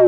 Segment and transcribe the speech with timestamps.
[0.00, 0.06] E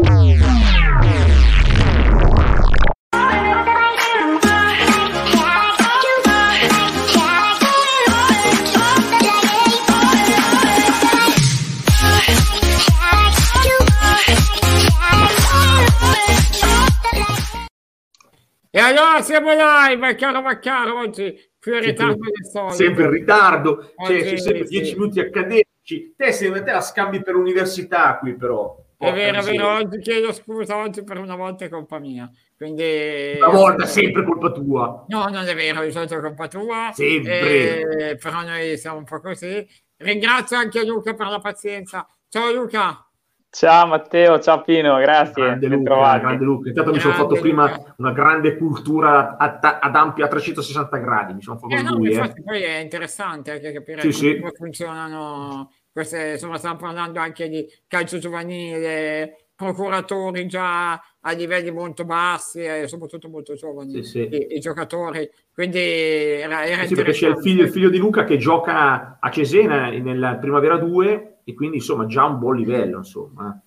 [18.78, 22.74] allora siamo live, caro Maccaro, oggi più in ritardo del solito.
[22.74, 26.14] Sempre in ritardo, cioè, ci sempre 10 minuti accademici.
[26.16, 28.88] Te, se te la scambi per l'università qui però.
[29.00, 32.30] È vero, è vero, oggi chiedo scusa, oggi per una volta è colpa mia.
[32.54, 33.32] Quindi...
[33.38, 35.06] Una volta, sempre colpa tua.
[35.08, 36.90] No, non è vero, di solito è colpa tua.
[36.92, 38.10] Sempre.
[38.10, 39.66] Eh, però noi siamo un po' così.
[39.96, 42.06] Ringrazio anche Luca per la pazienza.
[42.28, 43.02] Ciao Luca.
[43.48, 45.44] Ciao Matteo, ciao Pino, grazie.
[45.44, 46.68] Grande Luca, grande Luca.
[46.68, 47.40] Intanto mi sono fatto Luca.
[47.40, 51.32] prima una grande cultura ad, ad ampia a 360 gradi.
[51.32, 52.12] Mi sono fatto eh, no, lui.
[52.12, 52.42] Infatti eh.
[52.44, 54.56] poi è interessante anche capire sì, come sì.
[54.56, 62.60] funzionano queste, insomma, stiamo parlando anche di calcio giovanile, procuratori già a livelli molto bassi
[62.60, 65.28] e soprattutto molto giovani sì, i, i, giocatori.
[65.52, 69.30] Quindi era, era sì, perché c'è il figlio, il figlio di Luca che gioca a
[69.30, 73.60] Cesena nella Primavera 2 e quindi insomma già un buon livello insomma.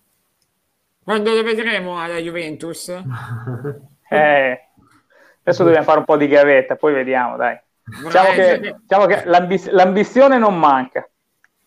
[1.04, 2.92] Quando lo vedremo alla Juventus?
[4.14, 4.70] Eh,
[5.42, 7.60] adesso dobbiamo fare un po' di gavetta poi vediamo dai.
[8.04, 11.10] Diciamo che, diciamo che l'ambi- l'ambizione non manca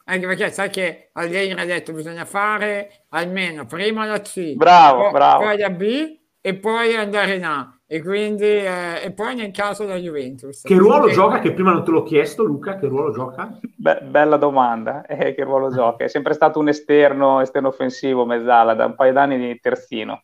[0.08, 5.12] anche perché sai che Allegri ha detto bisogna fare almeno prima la C bravo, poi,
[5.12, 5.42] bravo.
[5.44, 7.70] poi la B e poi andare in A.
[7.88, 10.62] E quindi eh, e poi nel caso della Juventus.
[10.62, 13.58] Che ruolo gioca che prima non te l'ho chiesto Luca che ruolo gioca?
[13.76, 16.04] Be- bella domanda eh, che ruolo gioca?
[16.04, 20.22] È sempre stato un esterno esterno offensivo mezzala da un paio d'anni di terzino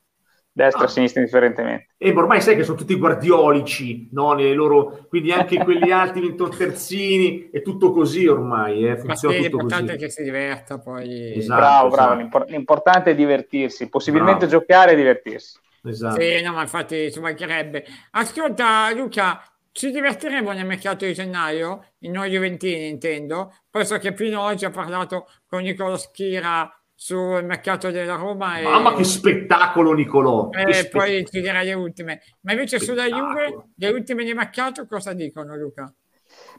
[0.53, 0.89] destra e Ah.
[0.89, 4.33] sinistra indifferentemente e ormai sai che sono tutti guardiolici no?
[4.35, 5.07] Nei loro...
[5.09, 8.99] quindi anche quelli alti terzini è tutto così ormai eh?
[8.99, 12.19] funziona sì, tutto l'importante così è che si diverta poi Esatto, bravo bravo esatto.
[12.19, 14.53] L'impor- l'importante è divertirsi possibilmente Bravo.
[14.61, 16.21] giocare e divertirsi esatto.
[16.21, 17.85] Sì, no, ma infatti ci mancherebbe.
[18.13, 19.43] Ascolta, Luca,
[19.73, 23.53] ci divertiremo nel mercato di gennaio, in noi Juventini intendo.
[23.71, 26.71] Poi so che Pino oggi ha parlato con Nicolo Schira
[27.03, 31.63] sul mercato della Roma e, mamma che spettacolo Nicolò che e spe- poi ci dirà
[31.63, 32.21] le ultime.
[32.43, 33.33] Ma invece sulla Spettacolo.
[33.33, 35.93] Juve, le ultime di mercato cosa dicono Luca?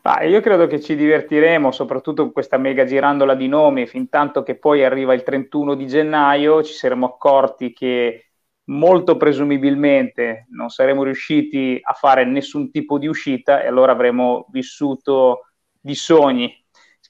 [0.02, 4.44] Ma io credo che ci divertiremo, soprattutto con questa mega girandola di nomi, fin tanto
[4.44, 8.32] che poi arriva il 31 di gennaio, ci saremo accorti che
[8.66, 15.54] molto presumibilmente non saremo riusciti a fare nessun tipo di uscita e allora avremo vissuto
[15.80, 16.63] di sogni.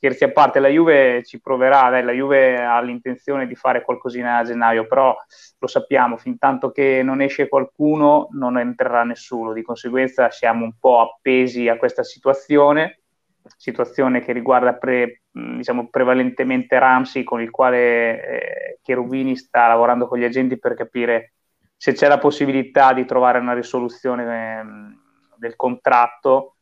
[0.03, 4.35] Scherzi a parte, la Juve ci proverà, dai, la Juve ha l'intenzione di fare qualcosina
[4.35, 5.15] a gennaio, però
[5.57, 10.73] lo sappiamo, fin tanto che non esce qualcuno non entrerà nessuno, di conseguenza siamo un
[10.77, 12.99] po' appesi a questa situazione,
[13.55, 20.19] situazione che riguarda pre, diciamo, prevalentemente Ramsey con il quale eh, Cherubini sta lavorando con
[20.19, 21.35] gli agenti per capire
[21.77, 24.65] se c'è la possibilità di trovare una risoluzione eh,
[25.37, 26.55] del contratto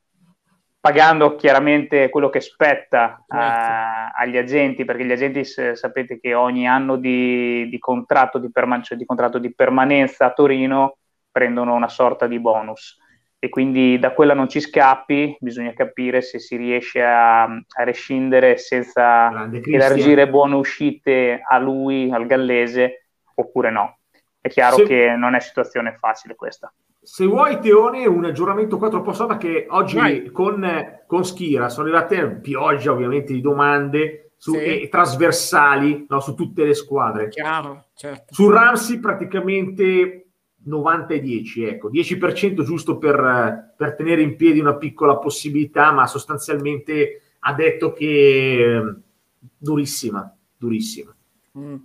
[0.82, 3.36] pagando chiaramente quello che spetta Certo.
[3.36, 8.52] eh, agli agenti, perché gli agenti s- sapete che ogni anno di, di contratto, di,
[8.52, 10.98] perma- cioè di contratto di permanenza a Torino
[11.32, 12.98] prendono una sorta di bonus
[13.38, 18.58] e quindi da quella non ci scappi, bisogna capire se si riesce a, a rescindere
[18.58, 23.98] senza elargire buone uscite a lui, al gallese, oppure no.
[24.40, 26.72] È chiaro Se- che non è situazione facile questa.
[27.04, 30.32] Se vuoi, Teone, un aggiornamento 4 postata che oggi Vai.
[30.32, 30.64] con,
[31.08, 34.82] con Schira sono arrivate pioggia ovviamente di domande su, Sì.
[34.84, 37.30] e trasversali no, su tutte le squadre.
[37.30, 38.34] Chiaro, certo.
[38.34, 40.28] Su Ramsey praticamente
[40.64, 46.06] 90 e 10, ecco, 10% giusto per, per tenere in piedi una piccola possibilità, ma
[46.06, 48.06] sostanzialmente ha detto che
[48.78, 48.96] eh,
[49.58, 51.16] durissima, durissima.
[51.58, 51.76] Mm.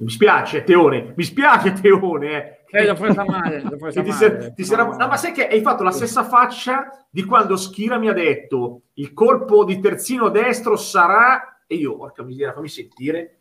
[0.00, 2.30] Mi spiace, Teone, mi spiace, Teone.
[2.30, 2.57] eh.
[2.70, 4.18] Eh, l'ho presa male, l'ho presa ti, male.
[4.18, 7.98] ser- ti sarà- no, ma sai che hai fatto la stessa faccia di quando Schira
[7.98, 13.34] mi ha detto il colpo di terzino destro sarà e io, porca miseria, fammi sentire.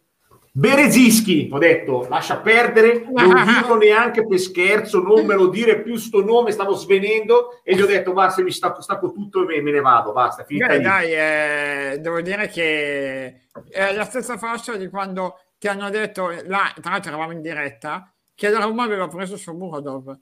[0.51, 5.95] Berezischi, ho detto, lascia perdere, non dirlo neanche per scherzo, non me lo dire più
[5.97, 9.61] sto nome, stavo svenendo e gli ho detto, basta, mi stacco, stacco tutto e me,
[9.61, 14.75] me ne vado, basta, finita Beh, dai, eh, devo dire che è la stessa fascia
[14.75, 19.07] di quando ti hanno detto, là, tra l'altro eravamo in diretta, che la Roma aveva
[19.07, 20.15] preso su Muradov.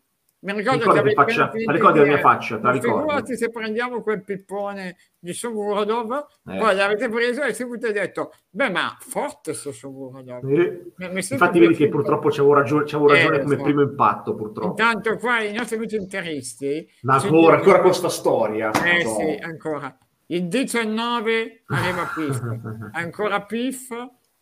[0.46, 2.74] Mi ricordo Ricordi che avevi faccia- ricordi di la mia faccia, te la?
[2.74, 6.58] Figurati se prendiamo quel pippone di Shomurodov, Eh.
[6.60, 10.48] poi l'avete preso e subito hai detto, beh, ma forte sto Shomurodov.
[10.48, 10.94] Eh,
[11.32, 13.64] Infatti vedi che purtroppo c'avevo ragione, c'avevo Eh, ragione lo come so.
[13.64, 14.68] primo impatto, purtroppo.
[14.70, 16.88] Intanto qua i nostri amici interisti...
[17.02, 18.70] Ma ancora, ancora con sta storia.
[18.72, 19.16] Eh No.
[19.18, 19.98] sì, ancora.
[20.28, 22.40] Il 19 arriva Piff,
[22.94, 23.90] ancora Piff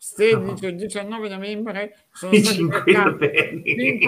[0.03, 2.97] 16 o 19 novembre sono stati 5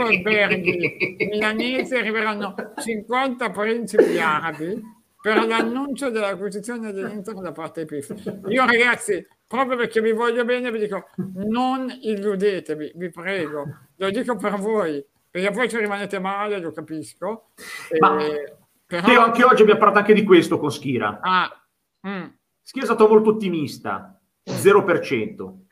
[0.03, 4.83] alberghi milanesi arriveranno 50 principi arabi
[5.21, 8.13] per l'annuncio dell'acquisizione dell'Inter da parte di PIF.
[8.49, 11.07] Io ragazzi, proprio perché vi voglio bene, vi dico
[11.47, 13.65] non illudetevi, vi prego,
[13.95, 17.51] lo dico per voi, perché poi ci rimanete male, lo capisco.
[17.99, 18.55] Ma, eh,
[18.85, 19.23] però...
[19.23, 21.19] anche oggi abbiamo parlato anche di questo con Schira.
[21.21, 21.65] Ah,
[22.07, 22.25] mm.
[22.61, 25.63] Schira è stato molto ottimista, 0%.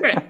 [0.00, 0.26] Beh,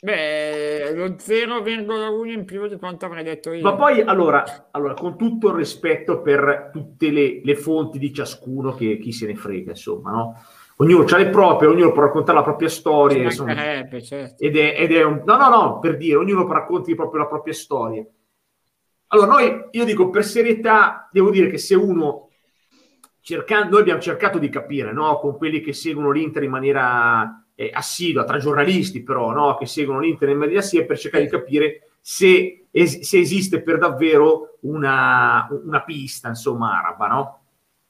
[0.00, 3.62] beh, lo 0,1 in più di quanto avrei detto io.
[3.62, 8.74] Ma poi, allora, allora con tutto il rispetto per tutte le, le fonti di ciascuno,
[8.74, 10.42] che chi se ne frega, insomma, no?
[10.78, 13.22] Ognuno ha le proprie, ognuno può raccontare la propria storia.
[13.22, 13.96] Insomma, certo.
[14.38, 15.22] ed, è, ed è un...
[15.24, 18.04] No, no, no, per dire, ognuno racconti proprio la propria storia.
[19.08, 22.30] Allora, noi, io dico, per serietà, devo dire che se uno
[23.20, 25.18] cercando, noi abbiamo cercato di capire, no?
[25.18, 29.56] Con quelli che seguono l'Inter in maniera eh, assidua, tra giornalisti però, no?
[29.56, 33.78] che seguono l'Inter in media sia per cercare di capire se, es- se esiste per
[33.78, 37.38] davvero una, una pista, insomma, araba, no?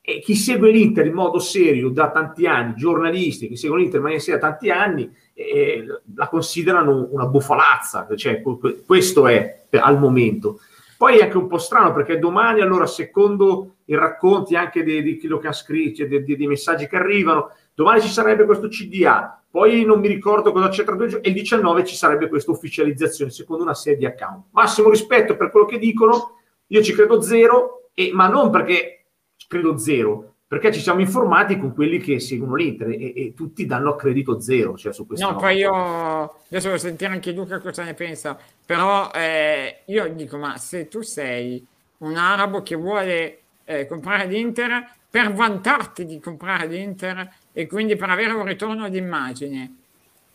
[0.06, 4.04] E chi segue l'Inter in modo serio da tanti anni, giornalisti che seguono l'Inter in
[4.04, 5.84] maniera seria da tanti anni, eh,
[6.14, 8.42] la considerano una bufalazza, cioè
[8.84, 10.60] questo è al momento.
[10.98, 15.18] Poi è anche un po' strano perché domani, allora, secondo i racconti anche di, di
[15.18, 19.84] quello che ha scritto, cioè dei messaggi che arrivano, domani ci sarebbe questo CDA, poi
[19.84, 23.30] non mi ricordo cosa c'è tra due giorni, e il 19 ci sarebbe questa ufficializzazione
[23.30, 24.46] secondo una serie di account.
[24.50, 26.38] Massimo rispetto per quello che dicono,
[26.68, 29.04] io ci credo zero, e, ma non perché
[29.46, 33.96] credo zero, perché ci siamo informati con quelli che seguono l'Inter e, e tutti danno
[33.96, 35.30] credito zero cioè, su questo.
[35.30, 40.36] No, poi io adesso devo sentire anche Luca cosa ne pensa, però eh, io dico,
[40.36, 41.64] ma se tu sei
[41.98, 48.10] un arabo che vuole eh, comprare l'Inter per vantarti di comprare l'Inter e quindi per
[48.10, 49.76] avere un ritorno d'immagine.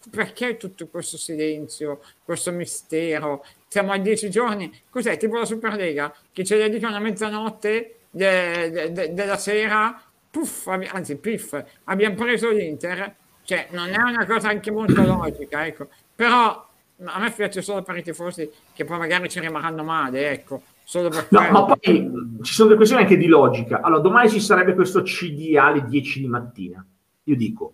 [0.09, 3.45] Perché tutto questo silenzio, questo mistero?
[3.67, 5.17] Siamo a dieci giorni, cos'è?
[5.17, 10.01] Tipo la Superlega che ce le dicono a mezzanotte de, de, de, della sera,
[10.31, 13.13] puff, anzi piff, abbiamo preso l'Inter,
[13.43, 15.89] cioè non è una cosa anche molto logica, ecco.
[16.15, 16.67] Però
[17.03, 20.61] a me piace solo per i tifosi che poi magari ci rimarranno male, ecco.
[20.85, 22.09] Solo per no, ma poi
[22.41, 23.81] ci sono delle questioni anche di logica.
[23.81, 26.83] Allora, domani ci sarebbe questo CDA alle 10 di mattina
[27.29, 27.73] io dico,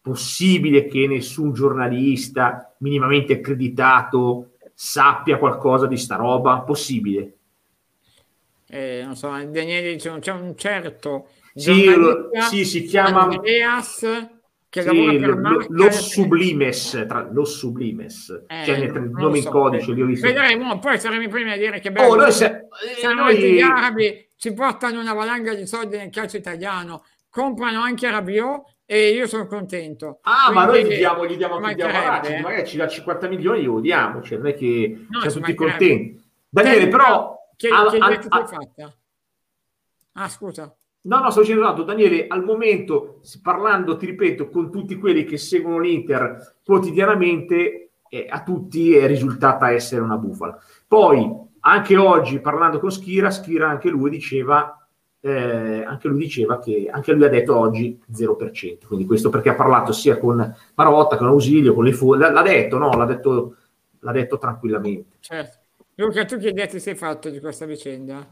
[0.00, 6.60] possibile che nessun giornalista minimamente accreditato sappia qualcosa di sta roba?
[6.60, 7.32] Possibile?
[8.68, 14.00] Eh, non so, Daniele dice, c'è un certo sì, lo, sì, si chiama Andreas
[14.68, 19.52] che sì, per lo, lo Sublimes, tra, lo Sublimes, eh, cioè nel nome so, in
[19.52, 20.26] codice, li ho visto.
[20.26, 23.54] Vedremo, poi saremo i primi a dire che bello, oh, noi se, eh, noi...
[23.54, 29.10] gli arabi ci portano una valanga di soldi nel calcio italiano, comprano anche Rabiot e
[29.10, 30.20] io sono contento.
[30.22, 32.40] Ah, Quindi, ma noi gli diamo, gli diamo, gli diamo eh.
[32.40, 36.24] magari ci dà 50 milioni, glielo diamo, cioè non è che no, siamo tutti contenti.
[36.48, 37.34] Daniele, però...
[37.56, 38.96] Che, al, che al, al, fatta?
[40.12, 40.74] Ah, scusa.
[41.02, 45.36] No, no, sto dicendo tanto, Daniele, al momento, parlando, ti ripeto, con tutti quelli che
[45.36, 50.56] seguono l'Inter quotidianamente, eh, a tutti è risultata essere una bufala.
[50.86, 51.28] Poi,
[51.60, 54.75] anche oggi, parlando con Schira, Schira anche lui diceva
[55.26, 58.86] eh, anche lui diceva che anche lui ha detto oggi 0%.
[58.86, 62.78] Quindi questo perché ha parlato sia con Marotta, con Ausilio, con le foglie, l'ha detto,
[62.78, 62.90] no?
[62.90, 63.56] L'ha detto,
[64.00, 65.16] l'ha detto tranquillamente.
[65.20, 65.58] Certo.
[65.96, 68.24] Luca, tu che idea ti sei fatto di questa vicenda?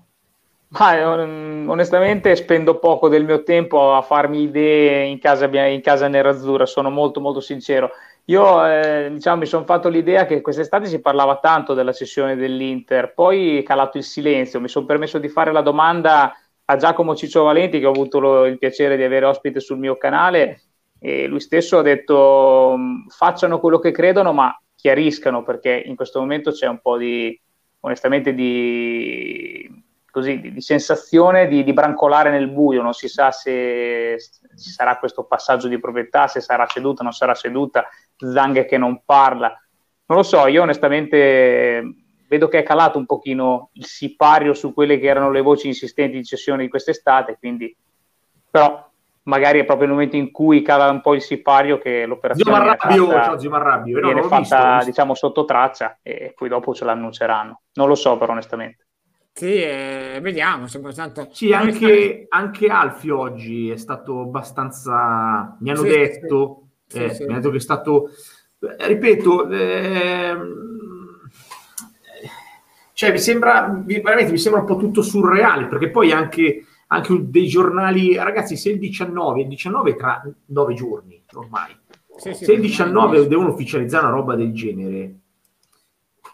[0.77, 6.67] Ah, onestamente spendo poco del mio tempo a farmi idee in casa, in casa nerazzurra,
[6.67, 7.91] sono molto molto sincero.
[8.27, 13.13] Io eh, diciamo, mi sono fatto l'idea che quest'estate si parlava tanto della cessione dell'Inter,
[13.15, 16.35] poi è calato il silenzio, mi sono permesso di fare la domanda
[16.67, 19.97] a Giacomo Ciccio Valenti, che ho avuto lo, il piacere di avere ospite sul mio
[19.97, 20.63] canale,
[20.99, 22.79] e lui stesso ha detto
[23.09, 27.39] facciano quello che credono, ma chiariscano, perché in questo momento c'è un po' di,
[27.81, 29.69] onestamente, di,
[30.11, 34.17] così, di, di sensazione di, di, brancolare nel buio, non si sa se
[34.57, 39.03] ci sarà questo passaggio di proprietà, se sarà ceduta, non sarà ceduta, Zanghe che non
[39.05, 39.49] parla.
[40.07, 42.04] Non lo so, io onestamente
[42.35, 46.17] vedo che è calato un pochino il sipario su quelle che erano le voci insistenti
[46.17, 47.75] di cessione di quest'estate, quindi
[48.51, 48.91] però
[49.25, 52.65] magari è proprio il momento in cui cala un po' il sipario che l'operazione Zio
[52.65, 54.01] Marrabbio, fatta, ciao, Zio Marrabbio.
[54.01, 57.63] No, viene fatta visto, diciamo sotto traccia e poi dopo ce l'annunceranno.
[57.75, 58.87] Non lo so però onestamente.
[59.33, 60.67] Sì, eh, vediamo.
[60.95, 61.29] Tanto...
[61.33, 65.57] Sì, anche, anche, Alfio oggi è stato abbastanza.
[65.59, 68.11] Mi hanno sì, detto, sì, eh, sì, mi hanno detto che è stato.
[68.61, 70.37] Eh, ripeto, eh,
[72.95, 77.47] cioè mi sembra veramente mi sembra un po' tutto surreale perché poi anche, anche dei
[77.47, 81.77] giornali ragazzi se il 19 il 19 è tra nove giorni ormai
[82.17, 85.15] Sì, sì, Se il 19 devono ufficializzare una roba del genere,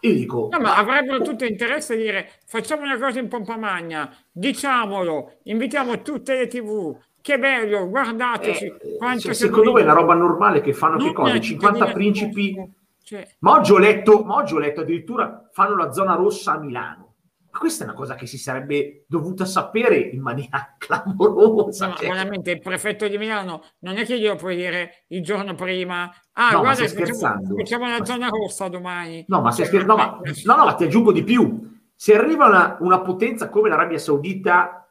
[0.01, 0.49] io dico...
[0.51, 6.01] No, ma avrebbero tutto interesse a dire facciamo una cosa in pompa magna, diciamolo, invitiamo
[6.03, 8.65] tutte le tv, che bello, guardateci.
[8.65, 11.33] Eh, cioè, secondo voi è una roba normale che fanno che Non cosa?
[11.33, 12.79] è 50 cittadino principi...
[13.11, 16.59] Cioè, Ma oggi ho letto, ma oggi ho letto addirittura fanno la zona rossa a
[16.59, 17.15] Milano.
[17.51, 21.87] Ma questa è una cosa che si sarebbe dovuta sapere in maniera clamorosa.
[21.87, 22.07] no, cioè.
[22.07, 26.09] veramente il prefetto di Milano non è che glielo puoi dire il giorno prima.
[26.31, 29.25] Ah, No, guarda, facciamo, facciamo la zona rossa domani.
[29.27, 31.69] No, ma, se scher- no, ma, no, no, ma ti aggiungo di più.
[31.93, 34.89] Se arriva una, una potenza come l'Arabia Saudita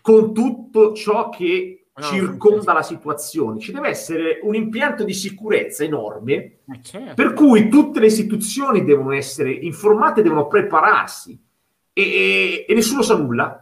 [0.00, 5.84] con tutto ciò che No, circonda la situazione, ci deve essere un impianto di sicurezza
[5.84, 7.14] enorme Ma certo.
[7.14, 11.40] per cui tutte le istituzioni devono essere informate, devono prepararsi
[11.92, 13.58] e, e- e nessuno sa nulla.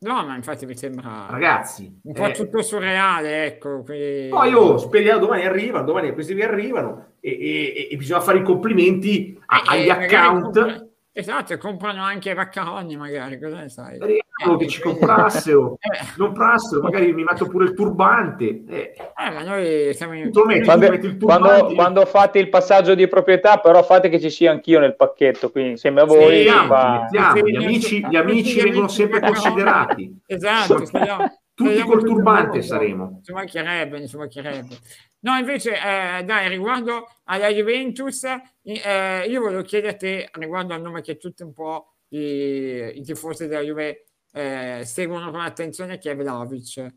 [0.00, 3.82] No, ma infatti mi sembra Ragazzi, un po' eh, tutto surreale, ecco.
[3.84, 8.38] quindi- poi oh, speriamo domani arrivano, domani questi vi arrivano e, e- e bisogna fare
[8.38, 10.42] i complimenti a- Eh, agli magari account.
[10.42, 13.96] compra- Esatto, comprano anche i vaccaroni, magari, cosa ne sai?
[13.96, 16.06] Speriamo che ci comprassero, Eh.
[16.16, 18.64] comprassero, magari mi metto pure il turbante.
[18.66, 20.30] Eh, Eh, ma noi siamo in...
[20.46, 21.74] Metti, Quando, tu metti il quando- turbante.
[21.74, 25.72] quando fate il passaggio di proprietà, però fate che ci sia anch'io nel pacchetto, quindi
[25.72, 26.44] insieme a voi.
[26.44, 30.18] Mettiamo, Sì, gli amici, gli amici vengono sempre considerati.
[30.26, 33.20] Esatto, speriamo- Tutti col turbante saremo.
[33.22, 34.78] Ci mancherebbe, ci mancherebbe.
[35.20, 38.24] No, invece, eh, dai, riguardo alla Juventus,
[38.62, 43.02] eh, io volevo chiedere a te, riguardo al nome che tutti un po' i, i
[43.02, 46.94] tifosi della Juve eh, seguono con attenzione, che è Vlaovic.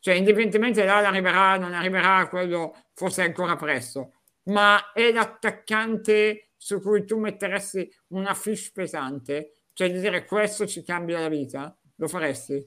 [0.00, 4.12] Cioè, indipendentemente da arriverà, non arriverà, quello forse ancora presto,
[4.44, 9.52] ma è l'attaccante su cui tu metteresti una fish pesante?
[9.72, 11.76] Cioè, di dire questo ci cambia la vita?
[11.96, 12.66] Lo faresti?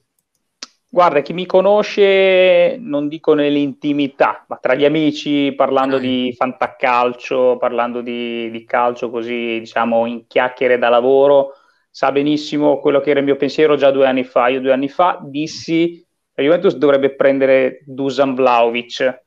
[0.94, 8.02] Guarda, chi mi conosce, non dico nell'intimità, ma tra gli amici, parlando di fantacalcio, parlando
[8.02, 11.54] di, di calcio così, diciamo, in chiacchiere da lavoro,
[11.90, 14.50] sa benissimo quello che era il mio pensiero già due anni fa.
[14.50, 19.24] Io due anni fa dissi la Juventus dovrebbe prendere Dusan Vlaovic,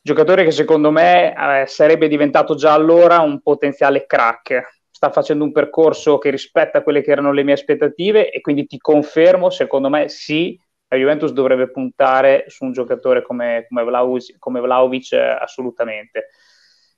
[0.00, 4.82] giocatore che secondo me eh, sarebbe diventato già allora un potenziale crack.
[4.90, 8.78] Sta facendo un percorso che rispetta quelle che erano le mie aspettative e quindi ti
[8.78, 10.56] confermo, secondo me sì,
[10.94, 16.28] la Juventus dovrebbe puntare su un giocatore come, come Vlaovic, come Vlahovic, eh, assolutamente.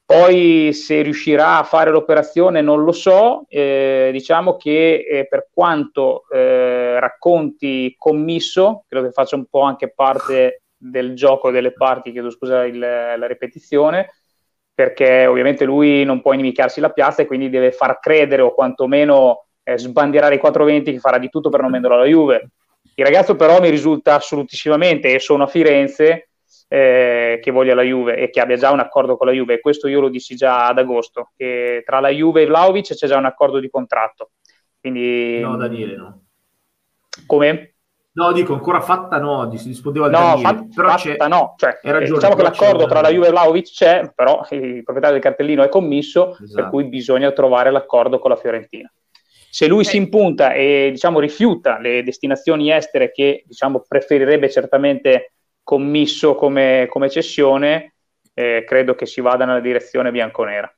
[0.05, 6.29] Poi se riuscirà a fare l'operazione non lo so, eh, diciamo che eh, per quanto
[6.31, 12.31] eh, racconti commisso, credo che faccia un po' anche parte del gioco delle parti, chiedo
[12.31, 14.11] scusa il, la ripetizione,
[14.73, 19.47] perché ovviamente lui non può inimicarsi la piazza e quindi deve far credere o quantomeno
[19.65, 22.51] eh, sbandierare i 420 che farà di tutto per non venderlo alla Juve.
[22.99, 26.31] Il ragazzo però mi risulta assolutissimamente, e sono a Firenze,
[26.69, 29.61] eh, che voglia la Juve e che abbia già un accordo con la Juve, e
[29.61, 33.19] questo io lo dissi già ad agosto, che tra la Juve e Vlaovic c'è già
[33.19, 34.31] un accordo di contratto.
[34.81, 36.21] Quindi, No, Daniele, no.
[37.27, 37.75] come?
[38.13, 41.79] No, dico ancora fatta no, dis- rispondeva a No, Daniele, fat- però fatta no, cioè,
[41.83, 45.63] ragione, diciamo che l'accordo tra la Juve e Vlaovic c'è, però il proprietario del cartellino
[45.63, 46.71] è commisso, per Esatto.
[46.71, 48.91] cui bisogna trovare l'accordo con la Fiorentina.
[49.57, 49.85] Se lui Eh.
[49.85, 55.33] si impunta e diciamo rifiuta le destinazioni estere che diciamo preferirebbe certamente
[55.63, 57.95] commisso come, come cessione,
[58.35, 60.71] eh, credo che si vada nella direzione bianconera.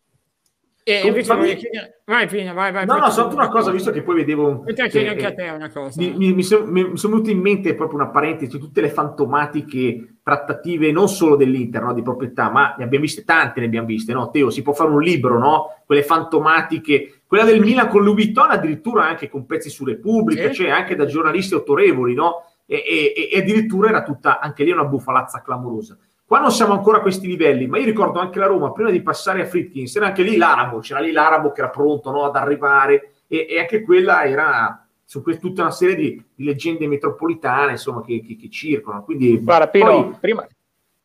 [0.85, 2.03] E Tu- invece fammi- chiedere...
[2.07, 2.87] Vai Pino, vai, vai.
[2.87, 4.63] No, no, soltanto una cosa, visto che poi vedevo...
[4.63, 6.01] Che, anche a eh, te una cosa.
[6.01, 10.93] Mi, mi- mi son- sono venute in mente proprio una parentesi, tutte le fantomatiche trattative
[10.93, 14.31] non solo dell'Inter, no, di proprietà, ma ne abbiamo viste tante, ne abbiamo viste, no?
[14.31, 15.83] Teo, si può fare un libro, no?
[15.85, 20.55] Quelle fantomatiche, quella del Milan con Louis Vuitton addirittura anche con pezzi su Repubblica, Sì.
[20.55, 22.45] cioè anche da giornalisti autorevoli, no?
[22.65, 22.83] E,
[23.15, 25.97] e- e addirittura era tutta, anche lì una bufalazza clamorosa.
[26.25, 29.03] Qua non siamo ancora a questi livelli, ma io ricordo anche la Roma, prima di
[29.03, 32.37] passare a Fritkins, era anche lì l'Arabo, c'era lì l'Arabo che era pronto no, ad
[32.37, 37.73] arrivare e, e anche quella era su que- tutta una serie di, di leggende metropolitane
[37.73, 39.05] insomma, che, che- che circolano.
[39.05, 40.47] Quindi, Guarda, Pino, poi- prima,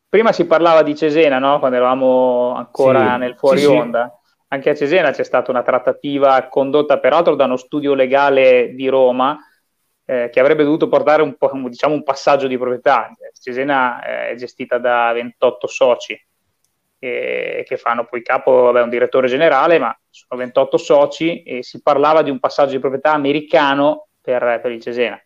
[0.08, 1.58] prima si parlava di Cesena, no?
[1.58, 3.70] quando eravamo ancora Sì, nel fuori sì, sì.
[4.48, 9.38] Anche a Cesena c'è stata una trattativa condotta peraltro da uno studio legale di Roma
[10.04, 13.10] eh, che avrebbe dovuto portare un, po', diciamo, un passaggio di proprietà.
[13.32, 16.18] Cesena eh, è gestita da 28 soci
[17.04, 21.82] eh, che fanno poi capo vabbè, un direttore generale, ma sono 28 soci e si
[21.82, 25.20] parlava di un passaggio di proprietà americano per, per il Cesena.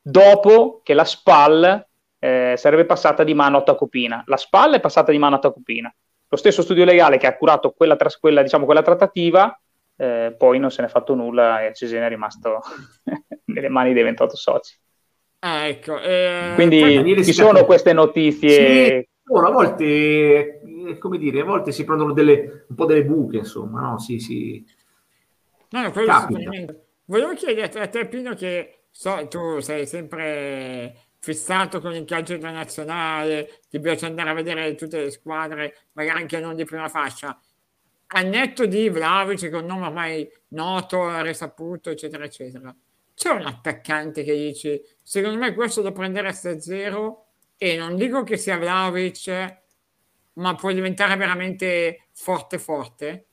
[0.00, 1.86] Dopo che la SPAL
[2.18, 4.22] eh, sarebbe passata di mano a Tacopina.
[4.26, 5.94] La SPAL è passata di mano a Tacopina.
[6.34, 9.56] Lo stesso studio legale che ha curato quella, quella, diciamo, quella trattativa,
[9.94, 12.60] eh, poi non se n'è fatto nulla e Cesena è rimasto
[13.46, 14.76] nelle mani dei 28 soci.
[15.38, 16.00] Ah, ecco.
[16.00, 22.12] eh, Quindi ci sono queste notizie a volte, eh, come dire, a volte si prendono
[22.12, 23.98] delle, un po' delle buche, insomma, no?
[24.00, 24.64] Sì, sì.
[25.70, 26.86] No, no, quello sicuramente.
[27.04, 33.62] Volevo chiedere a te, Pino, che so, tu sei sempre fissato con il calcio internazionale,
[33.70, 37.40] ti piace andare a vedere tutte le squadre, magari anche non di prima fascia.
[38.08, 42.76] A netto di Vlaovic, che è un nome ormai noto, risaputo, eccetera, eccetera.
[43.14, 47.14] C'è un attaccante che dici, secondo me questo da prendere a 6-0
[47.56, 49.62] e non dico che sia Vlaovic,
[50.34, 53.28] ma può diventare veramente forte forte?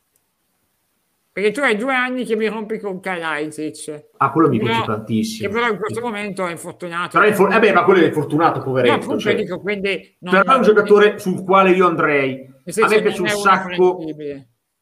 [1.33, 4.09] Perché tu hai due anni che mi rompi con Kalajdzic.
[4.17, 5.47] Ah, quello mi piace tantissimo.
[5.47, 7.11] Che però in questo momento è infortunato.
[7.11, 9.11] Però è infor- eh beh, ma quello è infortunato, poveretto.
[9.11, 12.45] No, cioè, dico, quindi non, però è un giocatore sul quale io andrei.
[12.81, 13.99] A me piace un sacco.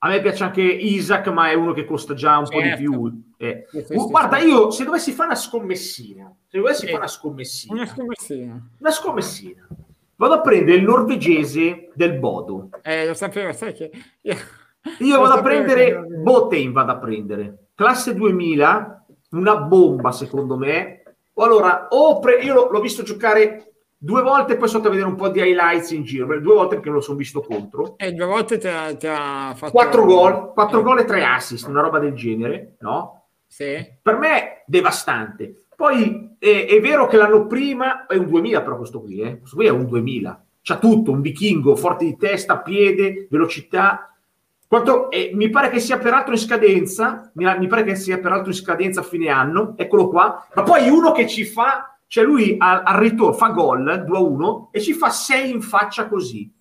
[0.02, 2.58] A me piace anche Isaac, ma è uno che costa già un certo.
[2.58, 2.84] po' di certo.
[2.84, 3.24] più.
[3.38, 3.66] Eh.
[3.70, 8.70] Sì, Guarda, io se dovessi fare una scommessina, se dovessi fare una scommessina, una scommessina,
[8.80, 9.68] una scommessina,
[10.16, 12.70] vado a prendere il norvegese del Bodo.
[12.82, 13.92] Eh, lo sapevo, sai che
[15.00, 21.04] io, vado a prendere Botein, vado a prendere classe 2000, una bomba secondo me.
[21.34, 23.70] O allora, o pre- io l'ho visto giocare
[24.02, 26.90] Due volte poi sotto a vedere un po' di highlights in giro, due volte perché
[26.90, 27.98] lo sono visto contro.
[27.98, 29.74] E due volte ti ha, ti ha fatto...
[29.74, 30.84] Quattro gol, quattro eh.
[30.84, 33.26] gol e tre assist, una roba del genere, no?
[33.46, 33.76] Sì.
[34.02, 35.66] Per me devastante.
[35.76, 39.38] Poi è, è, vero che l'anno prima è un 2000 però questo qui, eh?
[39.40, 40.46] questo qui è un 2000.
[40.62, 44.09] C'ha tutto, un vichingo, forte di testa, piede, velocità.
[44.70, 48.52] Quanto, eh, mi pare che sia peraltro in scadenza, mi, mi pare che sia peraltro
[48.52, 50.48] in scadenza a fine anno, eccolo qua.
[50.54, 54.82] Ma poi uno che ci fa cioè lui al, al ritorno fa gol 2-1 e
[54.82, 56.52] ci fa 6 in faccia così.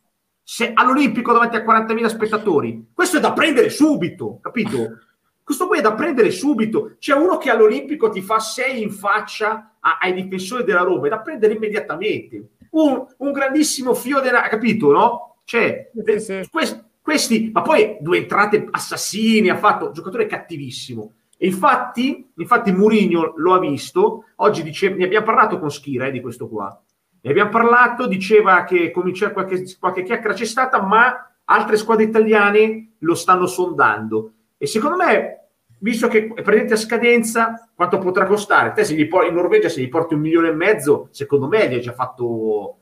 [0.43, 2.89] Se, all'Olimpico davanti a 40.000 spettatori.
[2.95, 4.99] Questo è da prendere subito, capito?
[5.45, 6.97] Questo qui è da prendere subito.
[6.99, 11.11] C'è uno che all'Olimpico ti fa 6 in faccia a, ai difensori della Roma, è
[11.11, 12.53] da prendere immediatamente.
[12.71, 14.43] Un, un grandissimo fio della...
[14.43, 15.37] capito, no?
[15.45, 16.49] Cioè, sì, sì.
[16.51, 21.15] Questi, questi, ma poi due entrate assassini, ha fatto un giocatore cattivissimo.
[21.39, 26.11] E infatti, infatti Mourinho lo ha visto, oggi dice, ne abbiamo parlato con Schira eh,
[26.11, 26.69] di questo qua,
[27.23, 32.97] ne abbiamo parlato, diceva che comincia qualche, qualche chiacchiera c'è stata, ma altre squadre italiane
[32.99, 34.33] lo stanno sondando.
[34.59, 38.73] E secondo me, visto che è presente a scadenza, quanto potrà costare?
[38.73, 41.71] Te se gli porti, in Norvegia se gli porti un milione e mezzo, secondo me
[41.71, 42.81] gli hai già fatto...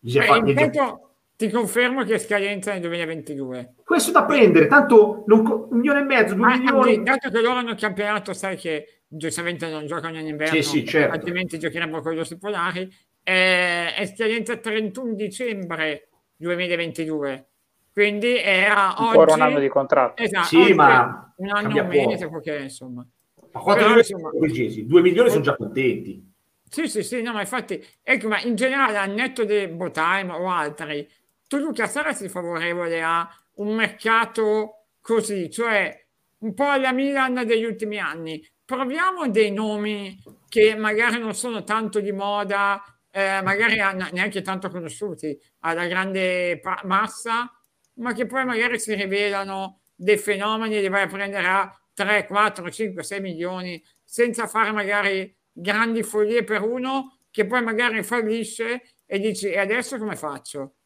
[0.00, 0.98] Gli hai fatto, già...
[1.42, 3.74] Ti confermo che è scadenza nel 2022.
[3.84, 7.02] Questo da prendere, tanto non, un milione e mezzo, due ah, milioni.
[7.02, 11.12] Dato che loro hanno campionato, sai che giustamente non giocano in inverno, sì, sì, certo.
[11.12, 12.82] altrimenti giocherebbero con gli orsi polari.
[13.24, 17.46] Eh, è scadenza 31 dicembre 2022.
[17.92, 19.40] Quindi era Ancora oggi...
[19.40, 20.22] un anno di contratto.
[20.22, 23.04] Esatto, sì, ma un anno un mese, perché insomma.
[23.50, 24.30] Ma quanto Però, insomma...
[24.30, 26.30] Due milioni sono già contenti.
[26.68, 30.48] Sì, sì, sì, no, ma infatti, ecco, ma in generale, al netto di Botime o
[30.48, 31.06] altri,
[31.52, 35.94] tu Luca saresti favorevole a un mercato così, cioè
[36.38, 38.42] un po' alla Milan degli ultimi anni.
[38.64, 45.38] Proviamo dei nomi che magari non sono tanto di moda, eh, magari neanche tanto conosciuti
[45.60, 47.52] alla grande massa,
[47.96, 52.26] ma che poi magari si rivelano dei fenomeni e li vai a prendere a 3,
[52.26, 58.94] 4, 5, 6 milioni senza fare magari grandi follie per uno che poi magari fallisce
[59.04, 60.76] e dici e adesso come faccio?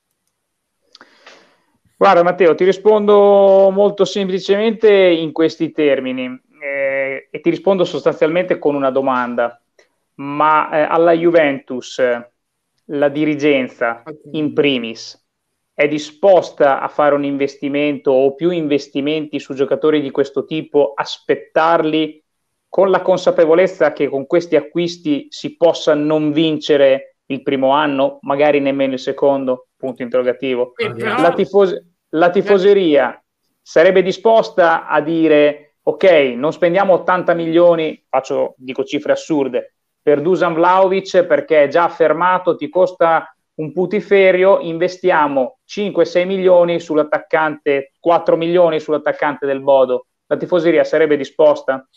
[1.99, 8.75] Guarda Matteo, ti rispondo molto semplicemente in questi termini eh, e ti rispondo sostanzialmente con
[8.75, 9.59] una domanda.
[10.17, 11.99] Ma eh, alla Juventus
[12.89, 15.27] la dirigenza in primis
[15.73, 22.23] è disposta a fare un investimento o più investimenti su giocatori di questo tipo, aspettarli
[22.69, 28.61] con la consapevolezza che con questi acquisti si possa non vincere il primo anno, magari
[28.61, 29.66] nemmeno il secondo?
[29.77, 30.73] Punto interrogativo.
[30.99, 33.23] La, tifos- la tifoseria
[33.61, 40.55] sarebbe disposta a dire ok, non spendiamo 80 milioni, faccio, dico cifre assurde, per Dusan
[40.55, 48.81] Vlaovic perché è già affermato, ti costa un putiferio, investiamo 5-6 milioni sull'attaccante, 4 milioni
[48.81, 50.07] sull'attaccante del Bodo.
[50.27, 51.89] La tifoseria sarebbe disposta?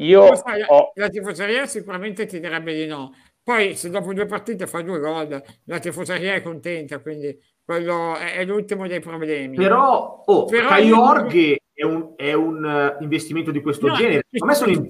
[0.00, 0.90] Io sai, ho...
[0.94, 3.12] La tifoseria sicuramente ti direbbe di no.
[3.48, 7.34] Poi se dopo due partite fa due gol, la tifoseria è contenta, quindi
[7.64, 9.56] quello è, è l'ultimo dei problemi.
[9.56, 14.26] Però, oh, Però Jorge è un, è un uh, investimento di questo no, genere.
[14.38, 14.86] A me sono in...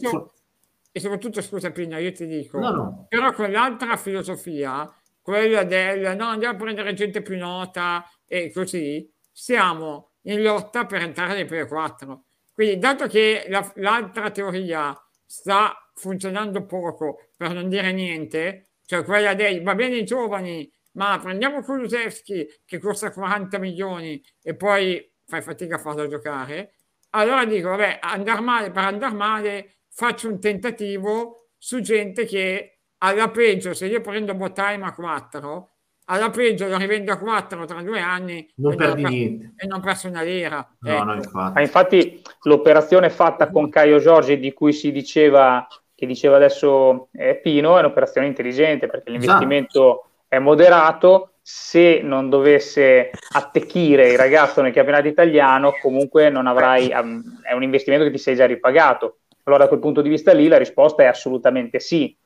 [0.90, 3.07] E soprattutto, scusa Pina, io ti dico, no, no.
[3.09, 4.92] però quell'altra filosofia,
[5.23, 11.03] quella del no, andiamo a prendere gente più nota e così, siamo in lotta per
[11.03, 12.25] entrare nei primi quattro.
[12.53, 19.35] Quindi, dato che la, l'altra teoria sta funzionando poco, per non dire niente, cioè quella
[19.35, 25.43] dei va bene i giovani, ma prendiamo Kulusevski che costa 40 milioni e poi fai
[25.43, 26.73] fatica a farlo giocare,
[27.11, 33.31] allora dico, vabbè, andare male per andare male, faccio un tentativo su gente che alla
[33.31, 35.71] peggio, se io prendo Botime a 4,
[36.11, 39.53] alla peggio lo rivendo a 4 tra due anni non e, perdi non niente.
[39.57, 40.77] e non perso una lira.
[40.81, 41.05] No, ecco.
[41.05, 41.53] no, infatti.
[41.55, 45.67] Ma infatti l'operazione fatta con Caio Giorgi di cui si diceva
[45.99, 53.11] che diceva adesso eh, Pino è un'operazione intelligente perché l'investimento è moderato se non dovesse
[53.33, 58.19] attecchire il ragazzo nel campionato italiano comunque non avrai um, è un investimento che ti
[58.19, 62.17] sei già ripagato allora da quel punto di vista lì la risposta è assolutamente sì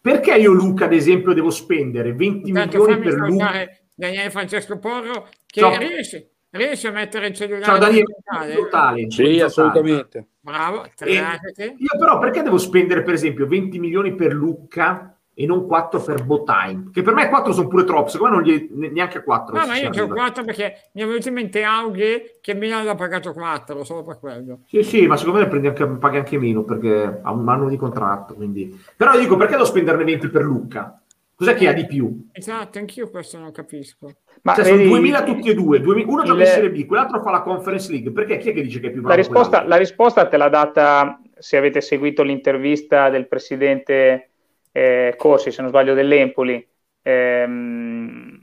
[0.00, 3.52] Perché io, Luca, ad esempio, devo spendere 20 Intanto milioni per Luca?
[3.94, 5.78] Daniele Francesco Porro che Ciao.
[5.78, 8.14] riesce, riesce a mettere il cellulare Ciao Daniele,
[8.54, 9.10] totale.
[9.10, 9.42] Sì, totale.
[9.42, 10.26] assolutamente.
[10.44, 16.02] Bravo, io però perché devo spendere per esempio 20 milioni per Lucca e non 4
[16.02, 16.90] per Botime?
[16.92, 19.56] Che per me 4 sono pure troppo, secondo me non gli, ne- neanche 4.
[19.56, 22.94] No, ma io c'ho 4 perché mi è venuto in mente Aughe che Milano l'ha
[22.94, 24.60] pagato 4, solo per quello.
[24.66, 27.78] Sì, sì, ma secondo me prendi anche, paghi anche meno perché ha un anno di
[27.78, 28.34] contratto.
[28.34, 28.78] Quindi...
[28.94, 31.02] Però io dico perché devo spenderne 20 per Lucca?
[31.36, 32.28] Cos'è che ha di più?
[32.32, 34.08] Esatto, anch'io questo non capisco.
[34.42, 35.80] ma Cioè, sono vedi, 2000 tutti e due.
[35.80, 38.12] 2000 Uno gioca in Serie B, quell'altro fa la Conference League.
[38.12, 39.20] Perché chi è che dice che è più La bravo?
[39.20, 39.68] risposta, quell'altro?
[39.70, 44.30] la risposta te l'ha data, se avete seguito l'intervista del presidente
[44.72, 46.66] eh, Corsi, se non sbaglio, dell'Empoli,
[47.02, 48.38] ehm,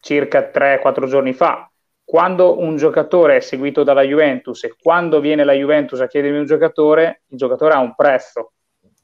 [0.00, 1.70] circa 3-4 giorni fa.
[2.04, 6.46] Quando un giocatore è seguito dalla Juventus e quando viene la Juventus a chiedermi un
[6.46, 8.52] giocatore, il giocatore ha un prezzo.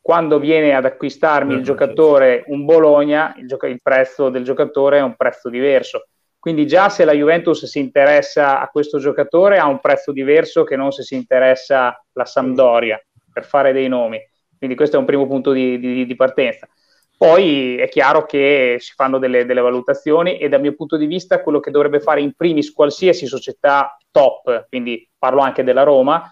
[0.04, 4.98] Quando viene ad acquistarmi il Eh, giocatore un Bologna, il, gioca- il prezzo del giocatore
[4.98, 6.08] è un prezzo diverso.
[6.38, 10.76] Quindi già se la Juventus si interessa a questo giocatore ha un prezzo diverso che
[10.76, 14.18] non se si interessa la Sampdoria, per fare dei nomi.
[14.58, 16.68] Quindi questo è un primo punto di, di- di partenza.
[17.16, 21.40] Poi è chiaro che si fanno delle, delle valutazioni e dal mio punto di vista
[21.40, 26.30] quello che dovrebbe fare in primis qualsiasi società top, quindi parlo anche della Roma,